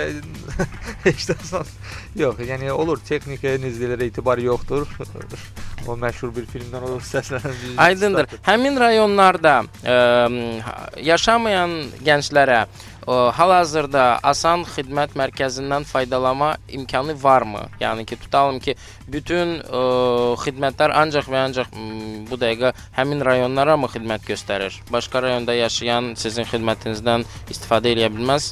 heç 1.07 1.29
də 1.29 1.35
asan 1.43 1.65
yox. 2.15 2.39
Yəni 2.39 2.71
olur, 2.71 2.97
texnikaya 2.97 3.57
necələrə 3.57 4.03
etibar 4.03 4.37
yoxdur. 4.37 4.87
o 5.87 5.95
məşhur 5.99 6.33
bir 6.35 6.45
filmdən 6.51 6.83
o 6.87 6.97
səslənən 7.03 7.79
Aydındır. 7.81 8.29
Həmin 8.45 8.77
rayonlarda 8.81 9.55
ə, 9.83 9.95
yaşamayan 11.05 11.73
gənclərə 12.05 12.59
ə, 12.63 12.67
hal-hazırda 13.37 14.05
asan 14.27 14.65
xidmət 14.75 15.15
mərkəzindən 15.19 15.87
faydalanma 15.89 16.53
imkanı 16.79 17.17
varmı? 17.23 17.65
Yəni 17.81 18.05
ki, 18.09 18.19
tutalım 18.25 18.59
ki, 18.63 18.75
bütün 19.07 19.57
ə, 19.63 19.83
xidmətlər 20.43 20.95
ancaq 21.03 21.31
və 21.31 21.43
ancaq 21.47 21.75
m, 21.75 22.23
bu 22.29 22.39
dəqiqə 22.41 22.73
həmin 22.99 23.23
rayonlara 23.25 23.77
mı 23.79 23.91
xidmət 23.95 24.27
göstərir? 24.27 24.81
Başqa 24.91 25.23
rayonda 25.23 25.55
yaşayan 25.57 26.15
sizin 26.19 26.47
xidmətinizdən 26.51 27.27
istifadə 27.51 27.95
edə 27.95 28.11
bilməz? 28.13 28.51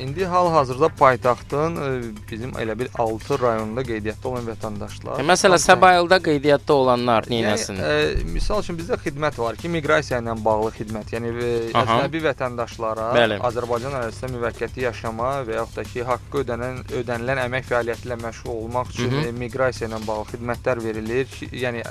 İndi 0.00 0.24
hal-hazırda 0.24 0.88
paytaxtın 0.96 1.76
ə, 1.76 1.88
bizim 2.30 2.52
elə 2.56 2.78
bir 2.78 2.88
6 2.98 3.36
rayonunda 3.42 3.82
qeydiyyatda 3.84 4.28
olan 4.28 4.46
vətəndaşlar. 4.48 5.20
E, 5.20 5.24
Məsələn, 5.28 5.60
Səbayılda 5.60 6.18
qeydiyyatda 6.24 6.74
olanlar 6.74 7.28
neynəsin? 7.28 7.76
Yəni, 7.76 8.22
ə, 8.22 8.30
misal 8.32 8.62
üçün 8.64 8.78
bizdə 8.78 8.96
xidmət 9.02 9.36
var 9.42 9.58
ki, 9.60 9.68
miqrasiya 9.74 10.22
ilə 10.22 10.36
bağlı 10.44 10.70
xidmət. 10.78 11.12
Yəni 11.16 11.32
ə, 11.34 11.50
Aha. 11.74 11.98
əcnəbi 11.98 12.22
vətəndaşlara 12.28 13.10
Bəli. 13.16 13.38
Azərbaycan 13.50 13.98
ərazisində 14.00 14.32
müvəqqəti 14.38 14.86
yaşama 14.86 15.32
və 15.48 15.58
yaxud 15.58 15.80
da 15.80 15.84
ki, 15.90 16.04
haqqı 16.08 16.42
ödənən 16.44 16.80
ödənilən 17.02 17.42
əmək 17.44 17.68
fəaliyyəti 17.72 18.08
ilə 18.08 18.20
məşğul 18.24 18.54
olmaq 18.54 18.94
üçün 18.94 19.10
Hı 19.10 19.20
-hı. 19.26 19.36
miqrasiya 19.44 19.90
ilə 19.90 20.00
bağlı 20.06 20.24
xidmətlər 20.32 20.84
verilir. 20.84 21.28
Ki, 21.36 21.50
yəni 21.66 21.84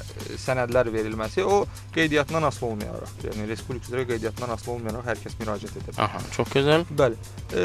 sənədlər 0.45 0.89
verilməsi 0.93 1.43
o 1.45 1.65
qeydiyyatdan 1.93 2.43
asılı 2.49 2.69
olmayaraq, 2.71 3.13
yəni 3.29 3.47
respublika 3.53 3.91
üzrə 3.91 4.08
qeydiyyatdan 4.10 4.49
asılı 4.58 4.73
olmayaraq 4.73 5.05
hər 5.12 5.23
kəs 5.23 5.38
müraciət 5.41 5.77
edə 5.82 5.93
bilər. 5.93 6.03
Aha, 6.05 6.19
çox 6.36 6.51
gözəl. 6.55 6.86
Bəli. 7.01 7.15
E, 7.53 7.59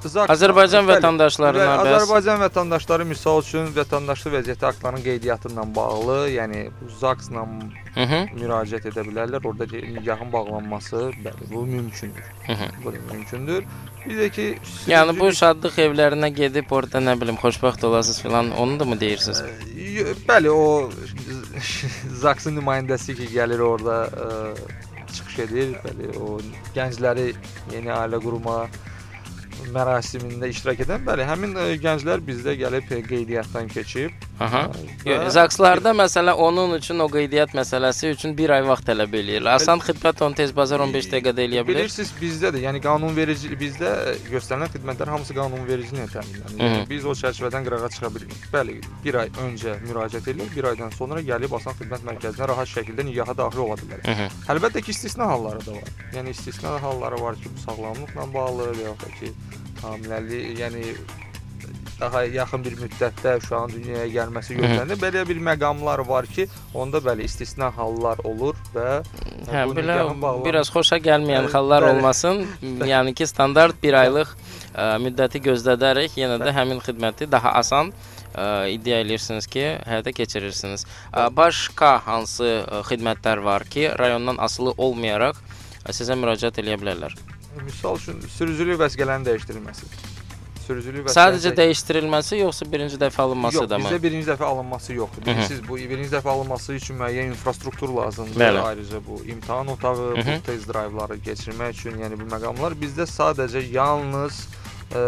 Zak- 0.00 0.30
Azərbaycan 0.32 0.86
Bəli, 0.88 0.96
vətəndaşlarına 0.96 1.64
bəs 1.84 1.90
Azərbaycan 1.90 2.38
vətəndaşları 2.40 3.04
misal 3.04 3.42
üçün 3.42 3.66
vətəndaşlıq 3.76 4.32
vəziyyəti 4.32 4.66
aktlarının 4.70 5.04
qeydiyyatı 5.04 5.50
ilə 5.52 5.66
bağlı, 5.76 6.16
yəni 6.32 6.62
bu 6.78 6.88
ZAKS-la 7.02 7.42
müraciət 8.38 8.88
edə 8.88 9.04
bilərlər. 9.04 9.44
Orada 9.44 9.66
ki, 9.68 9.82
nigahın 9.98 10.32
bağlanması, 10.32 11.10
bəli, 11.26 11.50
bu 11.52 11.66
mümkündür. 11.66 12.24
Hı 12.46 12.52
-hı. 12.52 12.68
Bu 12.84 12.94
mümkündür. 13.12 13.64
Bir 14.06 14.16
də 14.22 14.30
ki, 14.30 14.58
Yəni 14.88 15.18
bu 15.20 15.32
şadlıq 15.32 15.76
evlərinə 15.86 16.28
gedib 16.28 16.72
orada 16.72 16.98
nə 16.98 17.20
bilim 17.20 17.36
xoşbəxt 17.36 17.86
olasınız 17.86 18.22
filan, 18.22 18.50
onu 18.50 18.80
da 18.80 18.84
mı 18.84 19.00
deyirsiniz? 19.00 19.42
Bəli, 20.28 20.48
o 20.50 20.90
ZAKS-ın 22.22 22.56
nümayəndəsi 22.56 23.16
ki, 23.16 23.28
gəlir 23.36 23.60
orada 23.60 24.04
ə, 24.04 24.54
çıxış 25.16 25.38
edir, 25.46 25.74
bəli, 25.84 26.10
o 26.18 26.38
gəncləri 26.76 27.28
yeni 27.74 27.92
ailə 27.94 28.20
qurma 28.22 28.56
mərasimində 29.74 30.48
iştirak 30.50 30.82
edən, 30.86 31.04
bəli, 31.06 31.26
həmin 31.28 31.56
ə, 31.58 31.66
gənclər 31.82 32.22
bizdə 32.26 32.56
gəlib 32.60 32.88
qeydiyyatdan 32.90 33.70
keçib. 33.72 34.29
Aha. 34.40 34.62
Zakslarda 35.28 35.90
məsələ 35.92 36.32
onun 36.32 36.72
üçün 36.78 36.98
o 37.04 37.06
qeydiyyat 37.12 37.52
məsələsi 37.56 38.14
üçün 38.14 38.32
1 38.38 38.54
ay 38.56 38.62
vaxt 38.64 38.86
tələb 38.88 39.12
eləyir. 39.20 39.44
Asan 39.52 39.82
xidmət 39.84 40.22
onu 40.24 40.38
tez 40.38 40.54
bazar 40.56 40.80
15 40.80 41.10
dəqiqədə 41.12 41.44
eləyə 41.44 41.64
bilər. 41.68 41.84
Bilirsiniz 41.84 42.14
bizdə 42.16 42.52
də, 42.54 42.62
yəni 42.64 42.80
qanunverici 42.84 43.52
bizdə 43.60 43.92
göstərilən 44.30 44.72
xidmətlər 44.72 45.12
hamısı 45.12 45.36
qanunverici 45.36 45.92
ilə 45.96 46.08
təminlənir. 46.14 46.64
Yəni 46.64 46.88
biz 46.88 47.04
o 47.04 47.14
çərçivədən 47.20 47.68
qırağa 47.68 47.92
çıxa 47.92 48.12
bilirik. 48.16 48.48
Bəli, 48.54 48.80
1 49.04 49.20
ay 49.24 49.32
öncə 49.44 49.76
müraciət 49.84 50.32
edilir, 50.32 50.52
1 50.56 50.70
aydan 50.72 50.96
sonra 50.96 51.20
gəlib 51.20 51.56
asan 51.60 51.76
xidmət 51.82 52.08
mərkəzinə 52.08 52.48
rahat 52.54 52.72
şəkildə 52.72 53.08
nigaha 53.12 53.36
daxil 53.44 53.66
ola 53.68 53.76
bilər. 53.84 54.04
Əlbəttə 54.56 54.80
ki, 54.80 54.96
istisna 54.96 55.28
halları 55.34 55.66
da 55.68 55.76
var. 55.76 55.96
Yəni 56.16 56.32
istisna 56.32 56.78
halları 56.80 57.20
var 57.20 57.36
ki, 57.36 57.52
bu 57.52 57.66
sağlamlıqla 57.68 58.30
bağlı 58.34 58.70
və 58.72 58.86
yaxud 58.88 59.04
da 59.04 59.18
ki, 59.20 59.34
hamiləlik, 59.84 60.54
yəni 60.64 60.94
daha 62.00 62.22
yaxın 62.24 62.64
bir 62.64 62.76
müddətdə 62.80 63.36
uşağın 63.40 63.72
dünyaya 63.74 64.06
gəlməsi 64.14 64.56
gözlənilir. 64.58 65.00
Belə 65.02 65.24
bir 65.28 65.40
məqamlar 65.50 66.02
var 66.08 66.26
ki, 66.26 66.46
onda 66.74 66.98
bəli 67.04 67.26
istisna 67.28 67.70
hallar 67.76 68.22
olur 68.24 68.56
və 68.74 68.88
Hə, 69.50 69.64
belə 69.76 69.96
biraz 70.44 70.70
xoşa 70.72 70.98
gəlməyən 71.04 71.46
Bəli, 71.48 71.52
hallar 71.52 71.82
bəli. 71.86 71.98
olmasın. 71.98 72.44
Yəni 72.92 73.14
ki, 73.18 73.26
standart 73.26 73.80
1 73.82 73.98
aylıq 74.04 74.32
ə, 74.36 74.86
müddəti 75.04 75.42
gözlədərək 75.44 76.16
yenə 76.20 76.40
də 76.42 76.52
həmin 76.56 76.80
xidməti 76.84 77.28
daha 77.30 77.54
asan 77.60 77.92
ə, 78.34 78.68
iddia 78.72 79.00
edirsiniz 79.04 79.46
ki, 79.50 79.66
həyata 79.88 80.12
keçirirsiniz. 80.16 80.86
Ə, 81.12 81.28
Başqa 81.36 81.96
hansı 82.06 82.52
ə, 82.64 82.84
xidmətlər 82.90 83.42
var 83.44 83.64
ki, 83.68 83.88
rayondan 83.98 84.38
asılı 84.40 84.76
olmayaraq 84.78 85.36
ə, 85.40 85.92
sizə 85.96 86.16
müraciət 86.16 86.62
edə 86.64 86.78
bilərlər? 86.80 87.16
Misal 87.66 87.96
üçün 87.98 88.20
sürücülük 88.30 88.78
vəsiqələrinin 88.78 89.26
dəyişdirilməsi. 89.26 89.88
Sürücülük 90.70 91.06
vəsiqələrinin 91.08 91.16
Sadəcə 91.18 91.50
dəyişdirilməsi 91.58 92.38
yoxsa 92.40 92.66
birinci 92.72 92.98
dəfə 93.00 93.22
alınması 93.24 93.56
Yox, 93.58 93.70
da 93.70 93.78
mı? 93.78 93.88
bizdə 93.88 94.02
birinci 94.02 94.28
dəfə 94.30 94.44
alınması 94.46 94.94
yoxdur. 94.94 95.22
Hı 95.26 95.30
hı. 95.30 95.34
Bilirsiniz, 95.34 95.62
bu 95.68 95.76
birinci 95.76 96.10
dəfə 96.14 96.30
alınması 96.30 96.72
üçün 96.78 97.00
müəyyən 97.00 97.32
infrastruktur 97.34 97.88
lazımdır. 97.96 98.40
Bəli. 98.40 98.60
Ayrıca 98.70 99.00
bu 99.08 99.24
imtahan 99.24 99.66
otağı, 99.74 99.96
Hı 99.96 100.16
bu 100.16 100.24
hı. 100.30 100.36
test 100.46 100.68
drive-ları 100.70 101.18
keçirmək 101.26 101.70
üçün, 101.74 101.98
yəni 102.04 102.20
bu 102.20 102.28
məqamlar 102.34 102.78
bizdə 102.84 103.08
sadəcə 103.10 103.64
yalnız 103.72 104.44
ə, 104.94 105.02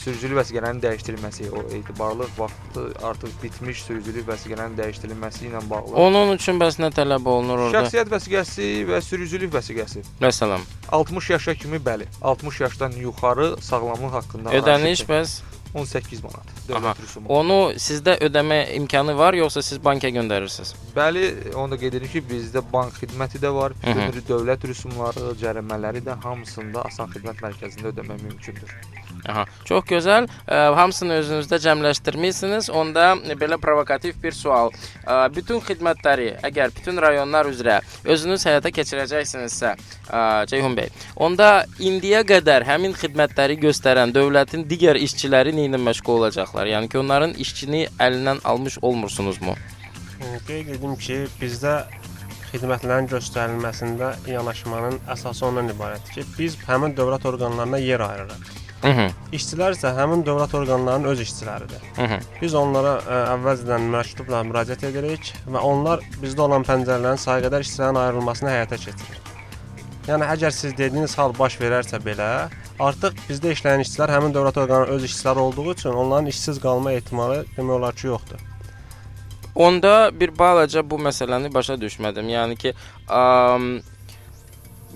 sürücülük 0.00 0.38
vəsiqələrinin 0.40 0.80
dəyişdirilməsi, 0.84 1.50
o 1.52 1.62
etibarlıq 1.76 2.32
vaxtı 2.38 2.84
artıq 3.10 3.34
bitmiş 3.42 3.82
sürücülük 3.88 4.26
vəsiqələrinin 4.28 4.78
dəyişdirilməsi 4.80 5.50
ilə 5.50 5.62
bağlı. 5.70 5.94
Onun 6.06 6.34
üçün 6.38 6.60
bəs 6.62 6.80
nə 6.80 6.90
tələb 6.96 7.28
olunur 7.28 7.66
orada? 7.66 7.84
Şəxsiyyət 7.84 8.12
vəsiqəsi 8.16 8.70
və 8.88 9.02
sürücülük 9.04 9.52
vəsiqəsi. 9.58 10.04
Məsələn, 10.24 10.64
60 11.00 11.30
yaşa 11.36 11.54
kimi 11.54 11.82
bəli, 11.90 12.08
60 12.22 12.60
yaşdan 12.66 12.98
yuxarı 13.04 13.54
sağlamlıq 13.70 14.18
haqqında 14.20 14.56
ödəniş 14.60 15.04
bəs 15.10 15.40
18 15.74 16.22
manat 16.24 16.48
dövlət 16.66 16.98
rüsumu. 17.02 17.28
onu 17.30 17.58
sizdə 17.78 18.16
ödəmə 18.26 18.72
imkanı 18.74 19.14
var 19.18 19.36
yoxsa 19.38 19.62
siz 19.62 19.78
banka 19.84 20.08
göndərirsiniz? 20.10 20.72
Bəli, 20.96 21.54
onu 21.54 21.70
da 21.76 21.78
qeyd 21.78 21.94
edim 22.00 22.10
ki, 22.10 22.24
bizdə 22.30 22.62
bank 22.72 22.96
xidməti 22.98 23.38
də 23.42 23.52
var, 23.54 23.76
bütün 23.84 24.26
dövlət 24.32 24.66
rüsumları, 24.66 25.30
cərimələri 25.42 26.02
də 26.08 26.18
hamısında 26.24 26.82
Asan 26.90 27.12
Xidmət 27.14 27.44
Mərkəzində 27.46 27.92
ödəmək 27.92 28.24
mümkündür. 28.26 28.74
Aha, 29.28 29.44
çox 29.68 29.84
gözəl. 29.90 30.28
Ə, 30.46 30.60
hamısını 30.76 31.18
özünüzdə 31.20 31.58
cəmləşdirmisiniz. 31.64 32.70
Onda 32.72 33.12
belə 33.40 33.58
provokativ 33.60 34.16
bir 34.22 34.36
sual. 34.36 34.72
Ə, 35.04 35.28
bütün 35.34 35.60
xidmətləri, 35.64 36.30
əgər 36.46 36.74
bütün 36.76 37.00
rayonlar 37.02 37.50
üzrə 37.50 37.80
özünüz 38.04 38.46
həyata 38.48 38.72
keçirəcəksinizsə, 38.74 39.74
ə, 40.08 40.22
Ceyhun 40.50 40.76
bəy, 40.78 40.90
onda 41.16 41.66
indiyə 41.78 42.22
qədər 42.28 42.64
həmin 42.68 42.96
xidmətləri 42.96 43.58
göstərən 43.60 44.14
dövlətin 44.16 44.64
digər 44.70 44.98
işçiləri 45.00 45.54
nə 45.56 45.68
ilə 45.68 45.80
məşğul 45.82 46.20
olacaqlar? 46.20 46.70
Yəni 46.70 46.90
ki, 46.92 47.00
onların 47.02 47.36
işçini 47.44 47.86
əlindən 48.00 48.44
almış 48.44 48.78
olmursunuzmu? 48.82 49.56
Qeyd 50.46 50.74
edim 50.76 50.96
ki, 51.00 51.22
bizdə 51.40 51.74
xidmətlərin 52.50 53.06
göstərilməsində 53.12 54.10
yanaşmanın 54.28 54.98
əsası 55.14 55.46
ondan 55.46 55.70
ibarətdir 55.72 56.16
ki, 56.18 56.24
biz 56.38 56.58
həmin 56.66 56.96
dövlət 56.98 57.28
orqanlarına 57.30 57.78
yer 57.78 58.02
ayırırıq. 58.04 58.50
Mhm. 58.80 59.10
İşçilər 59.36 59.74
isə 59.76 59.90
həmin 59.92 60.22
dövlət 60.24 60.54
orqanlarının 60.56 61.10
öz 61.10 61.20
işçiləridir. 61.20 61.82
Mhm. 61.98 62.22
Biz 62.40 62.54
onlara 62.56 62.94
ə, 63.00 63.18
əvvəlcədən 63.34 63.88
məktubla 63.92 64.40
müraciət 64.48 64.86
edirik 64.88 65.32
və 65.46 65.60
onlar 65.60 66.00
bizdə 66.22 66.46
olan 66.46 66.64
pəncərələrin 66.64 67.20
sayğədar 67.20 67.66
işçilərin 67.66 68.00
ayrılmasını 68.04 68.50
həyata 68.54 68.80
keçirir. 68.80 69.20
Yəni 70.08 70.24
əgər 70.32 70.54
siz 70.56 70.72
dediyiniz 70.78 71.12
hal 71.18 71.34
baş 71.38 71.58
verərsə 71.60 72.00
belə, 72.00 72.48
artıq 72.80 73.18
bizdə 73.28 73.52
işləyən 73.52 73.84
işçilər 73.84 74.14
həmin 74.16 74.32
dövlət 74.34 74.62
orqanının 74.62 74.96
öz 74.96 75.04
işçiləri 75.10 75.44
olduğu 75.44 75.72
üçün 75.74 75.92
onların 75.92 76.32
işsiz 76.32 76.60
qalma 76.60 76.92
ehtimalı 76.96 77.44
demək 77.58 77.76
olar 77.76 77.94
ki, 77.94 78.06
yoxdur. 78.06 78.40
Onda 79.54 80.10
bir 80.20 80.32
balaca 80.38 80.82
bu 80.90 80.96
məsələni 80.96 81.52
başa 81.54 81.76
düşmədim. 81.76 82.32
Yəni 82.32 82.56
ki, 82.56 82.72
am, 83.08 83.80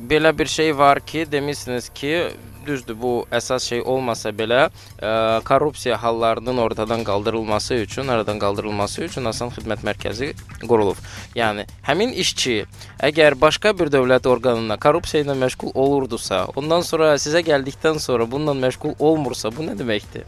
belə 0.08 0.32
bir 0.38 0.46
şey 0.46 0.78
var 0.78 1.00
ki, 1.00 1.26
demisiniz 1.32 1.88
ki, 1.88 2.30
düzdür, 2.66 2.96
bu 3.00 3.12
əsas 3.34 3.66
şey 3.68 3.82
olmasa 3.82 4.30
belə, 4.34 4.68
ə, 4.98 5.42
korrupsiya 5.44 5.98
hallarının 6.02 6.58
ortadan 6.58 7.04
qaldırılması 7.04 7.74
üçün, 7.74 8.08
aradan 8.08 8.38
qaldırılması 8.38 9.04
üçün 9.08 9.24
Asan 9.30 9.52
Xidmət 9.54 9.84
Mərkəzi 9.86 10.32
qurulub. 10.66 11.00
Yəni 11.36 11.66
həmin 11.86 12.14
işçi 12.24 12.64
əgər 13.02 13.38
başqa 13.40 13.74
bir 13.78 13.92
dövlət 13.92 14.28
orqanına 14.30 14.78
korrupsiya 14.80 15.24
ilə 15.24 15.38
məşğul 15.44 15.74
olurdusa, 15.74 16.44
ondan 16.56 16.82
sonra 16.86 17.14
sizə 17.20 17.44
gəldikdən 17.46 17.98
sonra 17.98 18.30
bununla 18.30 18.56
məşğul 18.66 18.98
olmursa, 18.98 19.52
bu 19.54 19.68
nə 19.68 19.78
deməkdir? 19.78 20.26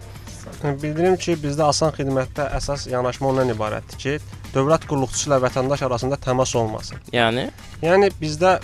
Bildirim 0.62 1.16
ki, 1.20 1.34
bizdə 1.42 1.66
asan 1.66 1.90
xidmətdə 1.92 2.46
əsas 2.56 2.86
yanaşma 2.88 3.28
ondan 3.32 3.50
ibarətdir 3.52 3.98
ki, 4.00 4.12
dövlət 4.54 4.86
qulluqçusu 4.88 5.28
ilə 5.28 5.40
vətəndaş 5.42 5.82
arasında 5.88 6.16
təmas 6.22 6.54
olmasın. 6.56 7.02
Yəni 7.12 7.48
Yəni 7.82 8.08
bizdə 8.16 8.56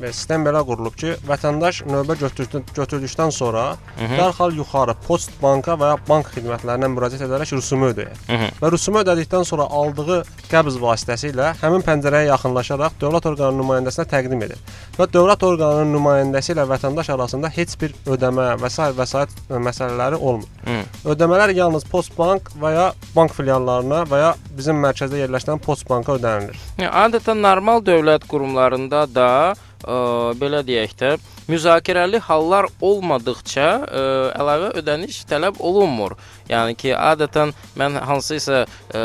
və 0.00 0.12
sistem 0.12 0.44
belə 0.46 0.60
qurulub 0.66 0.96
ki, 0.98 1.14
vətəndaş 1.28 1.82
növbə 1.88 2.16
götürdü, 2.20 2.62
götürdükdən 2.76 3.30
sonra 3.32 3.76
Mhm. 3.96 4.16
dərhal 4.20 4.54
yuxarı 4.56 4.94
post 5.06 5.30
banka 5.42 5.72
və 5.72 5.92
ya 5.92 5.96
bank 6.08 6.26
xidmətlərinə 6.34 6.88
müraciət 6.92 7.24
edərək 7.28 7.52
rüsumu 7.56 7.86
ödəyir. 7.92 8.16
Mhm. 8.28 8.50
Və 8.60 8.70
rüsumu 8.72 8.98
ödədikdən 9.04 9.44
sonra 9.44 9.62
aldığı 9.70 10.22
qəbz 10.50 10.76
vasitəsilə 10.80 11.54
həmin 11.62 11.82
pəncərəyə 11.82 12.28
yaxınlaşaraq 12.32 12.92
dövlət 13.00 13.26
orqanının 13.30 13.62
nümayəndəsinə 13.62 14.04
təqdim 14.12 14.42
edir. 14.44 14.58
Və 14.98 15.06
dövlət 15.06 15.42
orqanının 15.48 15.92
nümayəndəsi 15.96 16.54
ilə 16.54 16.66
vətəndaş 16.68 17.10
arasında 17.14 17.48
heç 17.48 17.76
bir 17.80 17.94
ödəmə 18.06 18.56
və 18.60 18.70
s. 18.70 18.82
vəsait 18.96 19.28
məsələləri 19.50 20.14
olmur. 20.20 20.48
Hı. 20.66 20.82
Ödəmələr 21.14 21.54
yalnız 21.54 21.84
Postbank 21.84 22.50
və 22.60 22.72
ya 22.74 22.92
bank 23.14 23.32
filiallarına 23.34 24.04
və 24.10 24.18
ya 24.20 24.34
bizim 24.56 24.76
mərkəzdə 24.82 25.20
yerləşən 25.26 25.58
Postbanka 25.58 26.12
ödənilir. 26.18 26.56
Yəni, 26.78 26.90
adətən 26.90 27.40
normal 27.40 27.80
dövlət 27.86 28.26
qurumlarında 28.28 29.06
da 29.14 29.54
ə, 29.84 29.96
belə 30.40 30.62
deyək 30.66 30.94
də, 31.00 31.10
müzakirəli 31.50 32.20
hallar 32.26 32.68
olmadıkca 32.80 33.66
ə, 33.66 34.04
əlavə 34.36 34.72
ödəniş 34.80 35.24
tələb 35.30 35.60
olunmur. 35.60 36.16
Yəni 36.50 36.76
ki, 36.78 36.94
adətən 36.96 37.52
mən 37.78 37.98
hansısa 38.06 38.64
ə, 38.66 39.04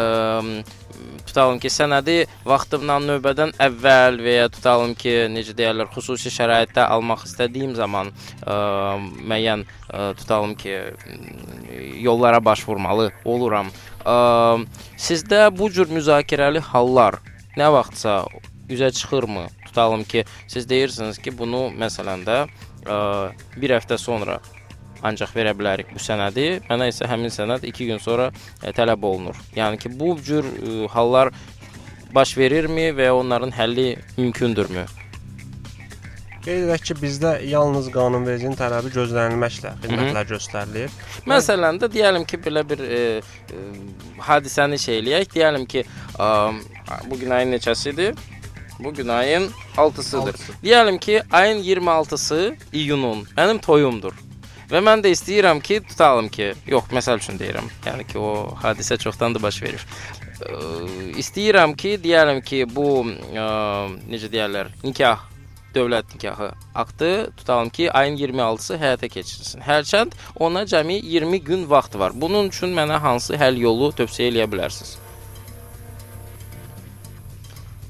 tutalım 1.27 1.60
ki, 1.62 1.71
sənədi 1.71 2.17
vaxtımdan 2.47 3.07
növbədən 3.10 3.53
əvvəl 3.62 4.19
və 4.23 4.36
ya 4.36 4.49
tutalım 4.53 4.93
ki, 4.99 5.13
necə 5.34 5.55
deyirlər, 5.57 5.89
xüsusi 5.93 6.31
şəraitdə 6.34 6.86
almaq 6.95 7.25
istədiyim 7.29 7.75
zaman 7.77 8.12
ə, 8.12 8.57
müəyyən 9.21 9.65
ə, 9.65 10.12
tutalım 10.19 10.55
ki, 10.60 10.77
yollara 12.01 12.43
başvurmalı 12.43 13.12
oluram. 13.25 13.71
Ə, 14.05 14.17
sizdə 14.99 15.47
bu 15.55 15.71
cür 15.73 15.91
müzakirəli 15.93 16.63
hallar 16.71 17.21
nə 17.57 17.71
vaxtsa 17.73 18.21
üzə 18.71 18.91
çıxırmı? 18.95 19.49
Tutalım 19.71 20.03
ki, 20.03 20.25
siz 20.51 20.69
deyirsiniz 20.69 21.17
ki, 21.23 21.31
bunu 21.38 21.69
məsələn 21.79 22.25
də 22.27 22.41
ə, 22.43 22.95
bir 23.55 23.71
həftə 23.77 23.95
sonra 23.95 24.41
ancaq 24.99 25.31
verə 25.31 25.53
bilərik 25.55 25.93
bu 25.95 26.01
sənədi. 26.03 26.47
Mənə 26.67 26.89
isə 26.91 27.07
həmin 27.07 27.31
sənəd 27.31 27.63
2 27.69 27.88
gün 27.88 28.01
sonra 28.03 28.34
ə, 28.60 28.73
tələb 28.75 29.05
olunur. 29.07 29.39
Yəni 29.55 29.79
ki, 29.79 29.93
bu 29.95 30.17
cür 30.19 30.43
ə, 30.43 30.89
hallar 30.91 31.31
baş 32.12 32.36
verirmi 32.38 32.89
və 32.97 33.07
ya 33.07 33.13
onların 33.15 33.55
həlli 33.55 33.93
mümkündürmü? 34.17 34.84
Qeyd 36.43 36.65
edək 36.65 36.84
ki, 36.89 36.97
bizdə 36.99 37.31
yalnız 37.47 37.88
qanunvericinin 37.95 38.60
tələbi 38.60 38.91
gözlənilməklə 38.91 39.71
xidmətlər 39.86 40.29
göstərilir. 40.34 40.99
Məsələn 41.31 41.79
də 41.79 41.88
deyəlim 41.95 42.27
ki, 42.27 42.41
belə 42.43 42.65
bir 42.67 42.84
e, 42.84 43.01
e, 43.55 43.63
hadisəni 44.27 44.81
şey 44.81 44.99
eləyək. 45.05 45.31
Deyəlim 45.38 45.63
ki, 45.69 45.86
ə, 46.19 46.29
bu 47.07 47.23
gün 47.23 47.38
ayın 47.39 47.55
neçəsidir? 47.55 48.19
Bu 48.84 48.94
gün 48.94 49.08
ayın 49.08 49.52
6-sıdır. 49.78 50.17
Altısı. 50.17 50.54
Deyəlim 50.63 51.00
ki, 51.00 51.22
ayın 51.32 51.63
26-sı 51.63 52.56
iyunun 52.74 53.24
mənim 53.38 53.62
toyumdur. 53.62 54.13
Və 54.72 54.80
mən 54.80 55.04
də 55.04 55.12
istəyirəm 55.12 55.60
ki, 55.62 55.82
tutalım 55.84 56.30
ki, 56.32 56.54
yox, 56.67 56.88
məsəl 56.96 57.20
üçün 57.20 57.39
deyirəm. 57.39 57.67
Yəni 57.86 58.08
ki, 58.08 58.17
o 58.20 58.56
hadisə 58.63 58.98
çoxdandır 58.98 59.44
baş 59.44 59.62
verir. 59.63 59.84
Ə, 60.41 60.62
istəyirəm 61.22 61.76
ki, 61.76 61.98
deyəlim 62.04 62.39
ki, 62.41 62.63
bu 62.76 62.88
ə, 63.04 63.50
necə 64.10 64.32
deyirlər, 64.32 64.72
nikah 64.84 65.28
dövlət 65.76 66.15
nikahı 66.15 66.52
aktı 66.76 67.32
tutalım 67.38 67.70
ki, 67.70 67.91
ayın 67.91 68.17
26-sı 68.17 68.80
həyata 68.80 69.12
keçirilsin. 69.12 69.62
Hərçənd 69.67 70.15
ona 70.39 70.63
cəmi 70.63 71.02
20 71.04 71.44
gün 71.44 71.70
vaxt 71.70 72.00
var. 72.00 72.15
Bunun 72.15 72.48
üçün 72.48 72.76
mənə 72.76 73.00
hansı 73.04 73.39
həll 73.39 73.60
yolu 73.60 73.91
tövsiyə 73.96 74.32
eləyə 74.32 74.50
bilərsiniz? 74.52 74.98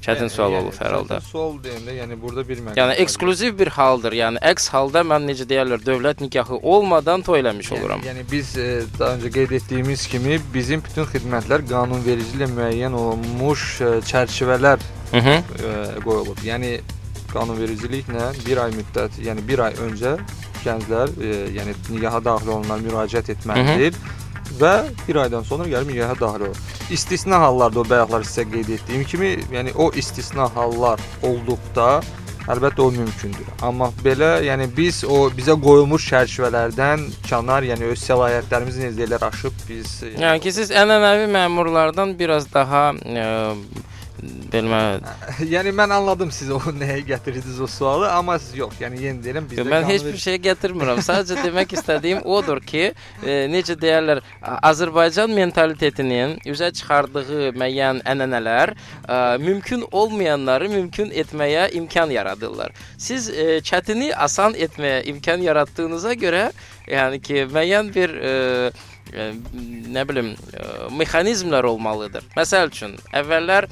Çətin 0.02 0.28
sual 0.34 0.52
olub 0.58 0.74
hər 0.82 0.94
halda. 0.96 1.20
Sual 1.22 1.52
deyəndə, 1.62 1.92
yəni 2.00 2.16
burada 2.18 2.42
bir 2.48 2.58
məqam. 2.58 2.78
Yəni 2.80 2.96
ekskluziv 3.04 3.52
bir 3.58 3.68
haldır. 3.76 4.16
Yəni 4.18 4.40
əks 4.50 4.64
halda 4.74 5.04
mən 5.06 5.28
necə 5.30 5.46
deyirlər, 5.46 5.84
dövlət 5.86 6.24
nikahı 6.24 6.58
olmadan 6.62 7.22
toy 7.22 7.38
eləmiş 7.42 7.70
oluram. 7.76 8.02
Yəni, 8.02 8.24
yəni 8.24 8.30
biz 8.32 8.56
e, 8.58 8.66
daha 8.98 9.14
öncə 9.18 9.30
qeyd 9.36 9.54
etdiyimiz 9.60 10.06
kimi 10.10 10.40
bizim 10.54 10.82
bütün 10.82 11.06
xidmətlər 11.12 11.62
qanunvericiliklə 11.70 12.50
müəyyən 12.56 12.98
olunmuş 12.98 13.68
e, 13.80 13.92
çərçivələr 14.10 14.82
Mhm. 15.12 15.38
e, 15.38 15.70
qoyulub. 16.04 16.38
Yəni 16.44 16.80
qanunvericiliklə 17.32 18.30
1 18.46 18.60
ay 18.64 18.74
müddət, 18.76 19.18
yəni 19.26 19.42
1 19.48 19.62
ay 19.66 19.74
öncə 19.86 20.16
gənclər, 20.64 21.12
e, 21.20 21.30
yəni 21.58 21.74
nikaha 21.90 22.20
daxil 22.24 22.48
olanlar 22.56 22.82
müraciət 22.84 23.32
etməlidir 23.36 23.96
və 24.60 24.74
1 25.08 25.20
aydan 25.26 25.46
sonra 25.48 25.68
gəlib 25.70 25.92
nikaha 25.92 26.18
daxil 26.20 26.48
olur. 26.48 26.64
İstisna 26.90 27.40
hallarda 27.40 27.80
o 27.80 27.86
bayaqlar 27.88 28.26
sizə 28.28 28.44
qeyd 28.50 28.74
etdiyim 28.78 29.04
kimi, 29.04 29.36
yəni 29.52 29.74
o 29.76 29.90
istisna 29.96 30.48
hallar 30.56 31.00
olduqda 31.22 32.02
əlbəttə 32.50 32.82
o 32.82 32.90
mümkündür. 32.90 33.46
Amma 33.62 33.90
belə, 34.04 34.32
yəni 34.46 34.66
biz 34.76 35.02
o 35.04 35.28
bizə 35.34 35.54
qoyulmuş 35.62 36.08
çərçivələrdən 36.10 37.06
kənar, 37.28 37.66
yəni 37.70 37.92
öz 37.92 38.02
səlahiyyətlərimizi 38.02 38.82
necə 38.86 38.98
deyirlər 38.98 39.26
aşıb 39.28 39.62
biz 39.68 39.94
e, 40.02 40.12
Yəni 40.18 40.42
ki, 40.42 40.54
siz 40.58 40.72
ənənəvi 40.74 41.28
məmurlardan 41.32 42.16
biraz 42.18 42.48
daha 42.52 42.88
ə, 42.92 43.28
bilmə 44.22 44.80
yəni 45.54 45.72
mən 45.74 45.94
anladım 45.96 46.30
siz 46.34 46.50
o 46.54 46.58
nəyə 46.82 47.00
gətirdiniz 47.08 47.60
o 47.62 47.66
sualı, 47.66 48.08
amma 48.12 48.38
siz 48.42 48.56
yox, 48.58 48.78
yəni 48.82 49.00
yenə 49.02 49.22
deyirəm 49.24 49.48
bizdə 49.50 49.66
Mən 49.68 49.86
heç 49.88 50.04
bir 50.06 50.18
şey 50.24 50.38
gətirmirəm. 50.46 51.02
Sadəcə 51.04 51.42
demək 51.42 51.74
istədiyim 51.78 52.22
odur 52.36 52.62
ki, 52.64 52.92
e, 53.24 53.38
necə 53.52 53.76
deyirlər, 53.80 54.22
Azərbaycan 54.70 55.32
mentalitetinin 55.36 56.36
üzə 56.48 56.70
çıxardığı 56.78 57.52
müəyyən 57.58 58.02
ənənələr 58.14 58.74
e, 58.74 59.18
mümkün 59.42 59.86
olmayanları 59.90 60.70
mümkün 60.70 61.10
etməyə 61.24 61.70
imkan 61.78 62.14
yaradırlar. 62.14 62.72
Siz 62.98 63.30
e, 63.30 63.58
çətini 63.64 64.12
asan 64.14 64.54
etməyə 64.54 65.02
imkan 65.12 65.42
yaratdığınıza 65.42 66.14
görə, 66.20 66.48
yəni 66.90 67.20
ki, 67.22 67.46
müəyyən 67.50 67.94
bir 67.94 68.16
e, 68.16 68.32
nə 69.12 70.02
bilim, 70.08 70.32
mexanizmlər 70.96 71.66
olmalıdır. 71.68 72.24
Məsəl 72.36 72.70
üçün, 72.72 72.94
əvvəllər 73.12 73.68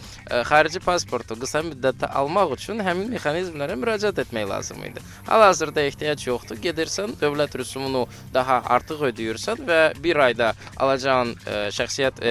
xarici 0.48 0.82
pasportu 0.84 1.36
qısa 1.40 1.62
müddətdə 1.66 2.10
almaq 2.20 2.54
üçün 2.58 2.82
həmin 2.84 3.08
mexanizmlərə 3.14 3.78
müraciət 3.80 4.20
etmək 4.24 4.48
lazım 4.50 4.84
idi. 4.90 5.02
Hal-hazırda 5.28 5.86
ehtiyac 5.88 6.26
yoxdur. 6.26 6.60
Gedirsən, 6.60 7.16
dövlət 7.20 7.56
rüsumunu 7.60 8.06
daha 8.34 8.60
artıq 8.76 9.06
ödəyirsən 9.10 9.64
və 9.68 9.80
1 10.04 10.24
ayda 10.28 10.52
alacağın 10.76 11.34
şəxsiyyət 11.76 12.24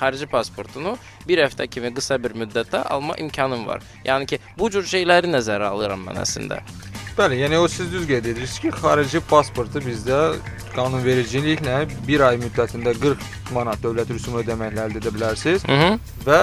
xarici 0.00 0.30
pasportunu 0.32 0.96
1 1.28 1.44
həftə 1.44 1.68
kimi 1.68 1.92
qısa 1.94 2.16
bir 2.22 2.32
müddətdə 2.32 2.84
alma 2.88 3.18
imkanın 3.20 3.66
var. 3.68 3.84
Yəni 4.08 4.30
ki, 4.30 4.40
bu 4.58 4.70
cür 4.72 4.88
şeyləri 4.88 5.28
nəzərə 5.32 5.68
alıram 5.68 6.08
mən 6.08 6.24
əslində. 6.24 6.62
Bəli, 7.18 7.40
yəni 7.42 7.58
o 7.58 7.66
siz 7.68 7.88
düz 7.92 8.04
qeyd 8.06 8.28
edirsiniz 8.30 8.60
ki, 8.62 8.70
xarici 8.78 9.18
pasportu 9.30 9.80
bizdə 9.82 10.18
qanunvericiliklə 10.76 11.80
1 12.06 12.22
ay 12.28 12.36
müddətində 12.38 12.92
40 12.94 13.24
manat 13.56 13.80
dövlət 13.82 14.12
rüsumu 14.14 14.38
ödəməklə 14.44 14.84
əldə 14.86 15.00
edə 15.02 15.10
bilərsiniz 15.16 15.64
Mhm. 15.66 15.98
və 16.28 16.38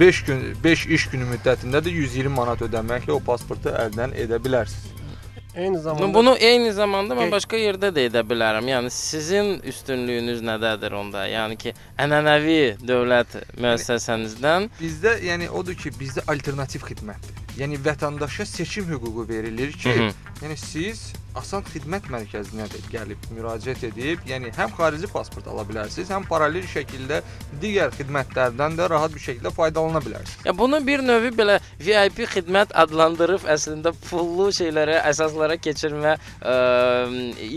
5 0.00 0.20
gün 0.26 0.42
5 0.64 0.86
iş 0.98 1.06
günü 1.12 1.24
müddətində 1.30 1.80
də 1.80 1.88
120 1.94 2.28
manat 2.36 2.60
ödəməklə 2.68 3.16
o 3.16 3.20
pasportu 3.30 3.72
əldən 3.72 4.12
edə 4.26 4.36
bilərsiniz. 4.44 4.92
Eyni 5.56 5.78
zamanda 5.80 6.14
Bunu 6.14 6.34
eyni 6.36 6.72
zamanda 6.72 7.14
mən 7.16 7.30
başqa 7.32 7.56
yerdə 7.56 7.88
də 7.96 8.10
edə 8.10 8.20
bilərəm. 8.28 8.68
Yəni 8.68 8.90
sizin 8.92 9.54
üstünlüyünüz 9.64 10.42
nədədir 10.44 10.92
onda? 10.92 11.24
Yəni 11.32 11.56
ki, 11.56 11.72
ənənəvi 11.98 12.76
dövlət 12.84 13.40
müəssisənizdən 13.56 14.68
Bizdə 14.82 15.16
yəni 15.24 15.48
odur 15.48 15.74
ki, 15.74 15.94
bizdə 15.96 16.26
alternativ 16.28 16.84
xidmətdir. 16.84 17.45
Yəni 17.56 17.78
vətəndaşa 17.84 18.44
seçim 18.46 18.84
hüququ 18.84 19.28
verilir 19.28 19.72
ki, 19.72 19.90
Hı 19.90 19.98
-hı. 19.98 20.12
yəni 20.42 20.56
siz 20.56 21.12
Asan 21.36 21.64
Xidmət 21.68 22.06
Mərkəzinə 22.12 22.66
də 22.72 22.80
gəlib 22.88 23.26
müraciət 23.36 23.84
edib, 23.90 24.22
yəni 24.28 24.52
həm 24.56 24.72
xarici 24.76 25.08
pasport 25.12 25.48
ala 25.50 25.66
bilərsiniz, 25.68 26.08
həm 26.14 26.24
paralel 26.28 26.64
şəkildə 26.70 27.20
digər 27.60 27.92
xidmətlərdən 27.96 28.78
də 28.78 28.88
rahat 28.92 29.12
bir 29.12 29.20
şəkildə 29.20 29.52
faydalana 29.52 30.00
bilərsiniz. 30.04 30.46
Ya 30.46 30.54
bunu 30.56 30.80
bir 30.86 31.04
növ 31.04 31.28
belə 31.36 31.58
VIP 31.82 32.22
xidmət 32.32 32.72
adlandırıb 32.78 33.44
əslində 33.52 33.92
pullu 34.08 34.48
şeylərə, 34.56 35.02
əsaslara 35.10 35.58
keçirmə 35.60 36.16
ə, 36.16 36.56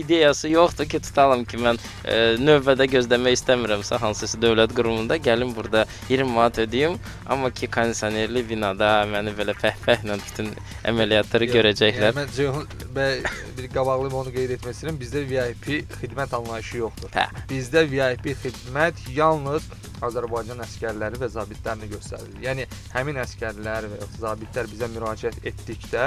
ideyası 0.02 0.52
yoxdur 0.52 0.88
ki, 0.90 1.00
tutalım 1.08 1.46
ki, 1.48 1.60
mən 1.64 1.80
ə, 1.80 2.18
növbədə 2.42 2.88
gözləmək 2.92 3.38
istəmirəmsə 3.38 4.00
hansısa 4.02 4.40
dövlət 4.44 4.76
qurumunda 4.76 5.16
gəlim 5.22 5.54
burada 5.56 5.86
20 6.10 6.34
manat 6.36 6.60
ödəyim, 6.66 6.98
amma 7.30 7.52
ki 7.54 7.70
kondisionerli 7.72 8.44
binada 8.48 8.92
məni 9.08 9.32
belə 9.38 9.56
pəhpəhlə 9.56 10.20
bütün 10.26 10.52
əməliyyatları 10.90 11.50
görəcəklər. 11.54 12.10
Yəni, 12.10 12.20
mən 12.20 12.34
Ceyhun 12.36 12.68
bəy 12.96 13.22
bir 13.56 13.69
qabaqlayım 13.74 14.16
onu 14.22 14.32
qeyd 14.34 14.56
istəyirəm. 14.56 14.98
Bizdə 15.00 15.22
VIP 15.28 15.68
xidmət 16.00 16.34
anlayışı 16.38 16.82
yoxdur. 16.82 17.14
Hə. 17.14 17.26
Bizdə 17.50 17.84
VIP 17.90 18.32
xidmət 18.42 19.02
yalnız 19.14 19.68
Azərbaycan 20.06 20.62
əskərləri 20.64 21.20
və 21.20 21.28
zabitlərinə 21.34 21.90
göstərilir. 21.92 22.40
Yəni 22.46 22.68
həmin 22.94 23.20
əskərlər 23.24 23.88
və 23.92 24.10
zabitlər 24.18 24.70
bizə 24.70 24.88
müraciət 24.94 25.42
etdikdə 25.50 26.06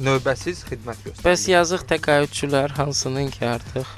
növbəsiz 0.00 0.64
xidmət 0.68 1.06
göstərilir. 1.06 1.28
Bəs 1.28 1.46
yazıq 1.52 1.86
təqaüdçülər 1.92 2.76
hansının 2.80 3.32
ki 3.36 3.46
artıq 3.48 3.94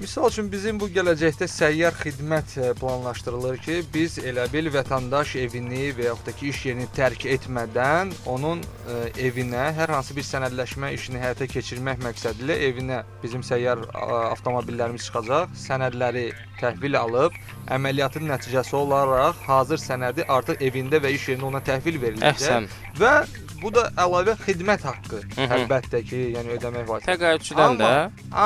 Misal 0.00 0.30
üçün 0.30 0.48
bizim 0.52 0.78
bu 0.80 0.88
gələcəkdə 0.90 1.46
səyyar 1.50 1.94
xidmət 2.00 2.54
e, 2.58 2.70
planlaşdırılır 2.80 3.58
ki, 3.62 3.76
biz 3.94 4.16
elə 4.18 4.46
bil 4.52 4.70
vətəndaş 4.72 5.34
evini 5.42 5.90
və 5.96 6.08
yaxud 6.08 6.30
da 6.30 6.34
ki 6.38 6.48
iş 6.50 6.62
yerini 6.66 6.86
tərk 6.96 7.26
etmədən 7.34 8.12
onun 8.30 8.64
ə, 8.64 8.96
evinə 9.28 9.68
hər 9.76 9.92
hansı 9.94 10.16
bir 10.16 10.26
sənədləşmə 10.26 10.94
işini 10.96 11.20
həyata 11.22 11.48
keçirmək 11.52 12.00
məqsədilə 12.06 12.56
evinə 12.70 13.02
bizim 13.22 13.44
səyyar 13.46 13.84
avtomobillərimiz 14.32 15.06
çıxacaq, 15.10 15.54
sənədləri 15.66 16.26
təhvil 16.60 16.98
alıb, 16.98 17.36
əməliyyatın 17.76 18.26
nəticəsi 18.32 18.76
olaraq 18.80 19.44
hazır 19.46 19.84
sənədi 19.84 20.26
artıq 20.28 20.64
evində 20.66 21.00
və 21.04 21.14
iş 21.16 21.30
yerində 21.30 21.50
ona 21.52 21.62
təhvil 21.64 22.00
veriləcək 22.02 22.34
əhsən 22.34 22.68
və 23.00 23.14
bu 23.62 23.72
da 23.74 23.86
əlavə 24.04 24.36
xidmət 24.44 24.86
haqqı. 24.88 25.20
Hı 25.36 25.44
hı. 25.44 25.48
Əlbəttə 25.56 26.02
ki, 26.06 26.20
yəni 26.36 26.56
ödəmək 26.56 26.88
vasitəsilə. 26.88 27.16
təqaüdçüdən 27.16 27.78
də 27.80 27.90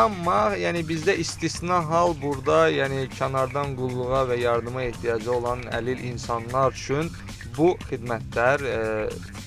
Amma 0.01 0.41
yəni 0.61 0.85
bizdə 0.89 1.17
istisna 1.25 1.81
hal 1.91 2.17
burada, 2.23 2.65
yəni 2.73 3.07
kənardan 3.19 3.77
qulluğa 3.79 4.25
və 4.31 4.41
yardıma 4.43 4.83
ehtiyacı 4.91 5.33
olan 5.33 5.65
əlil 5.79 6.03
insanlar 6.12 6.73
üçün 6.73 7.11
bu 7.57 7.75
xidmətlər 7.89 8.67
e, 8.67 8.79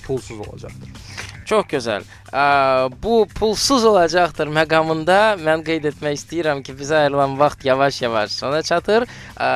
pulsuz 0.06 0.40
olacaqdır. 0.48 1.07
Çox 1.48 1.64
gözəl. 1.64 2.04
Ə, 2.28 2.42
bu 3.00 3.22
pulsuz 3.32 3.86
olacaqdır 3.88 4.50
məqamında 4.52 5.38
mən 5.40 5.62
qeyd 5.64 5.86
etmək 5.88 6.18
istəyirəm 6.18 6.60
ki, 6.60 6.74
bizə 6.76 6.98
ayrılan 7.06 7.38
vaxt 7.40 7.64
yavaş-yavaş 7.64 8.34
sona 8.42 8.60
çatır. 8.68 9.06
Ə, 9.40 9.48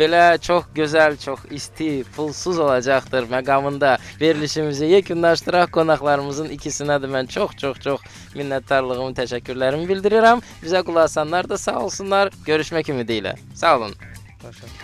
belə 0.00 0.22
çox 0.40 0.70
gözəl, 0.78 1.18
çox 1.20 1.44
isti, 1.52 1.90
pulsuz 2.16 2.58
olacaqdır 2.58 3.28
məqamında 3.28 3.98
verilişimizi 4.20 4.88
yekunlaşdıraq. 4.94 5.68
Qonaqlarımızın 5.76 6.48
ikisinə 6.56 6.96
də 7.04 7.12
mən 7.12 7.28
çox-çox-çox 7.36 8.00
minnətdarlığımı, 8.38 9.12
təşəkkürlərimi 9.20 9.90
bildirirəm. 9.92 10.40
Bizə 10.64 10.80
qulaq 10.88 11.12
asanlar 11.12 11.48
da 11.52 11.60
sağ 11.60 11.82
olsunlar. 11.84 12.32
Görüşmək 12.48 12.94
ümidi 12.96 13.20
ilə. 13.20 13.36
Sağ 13.52 13.76
olun. 13.76 13.98
Təşəkkür. 14.40 14.79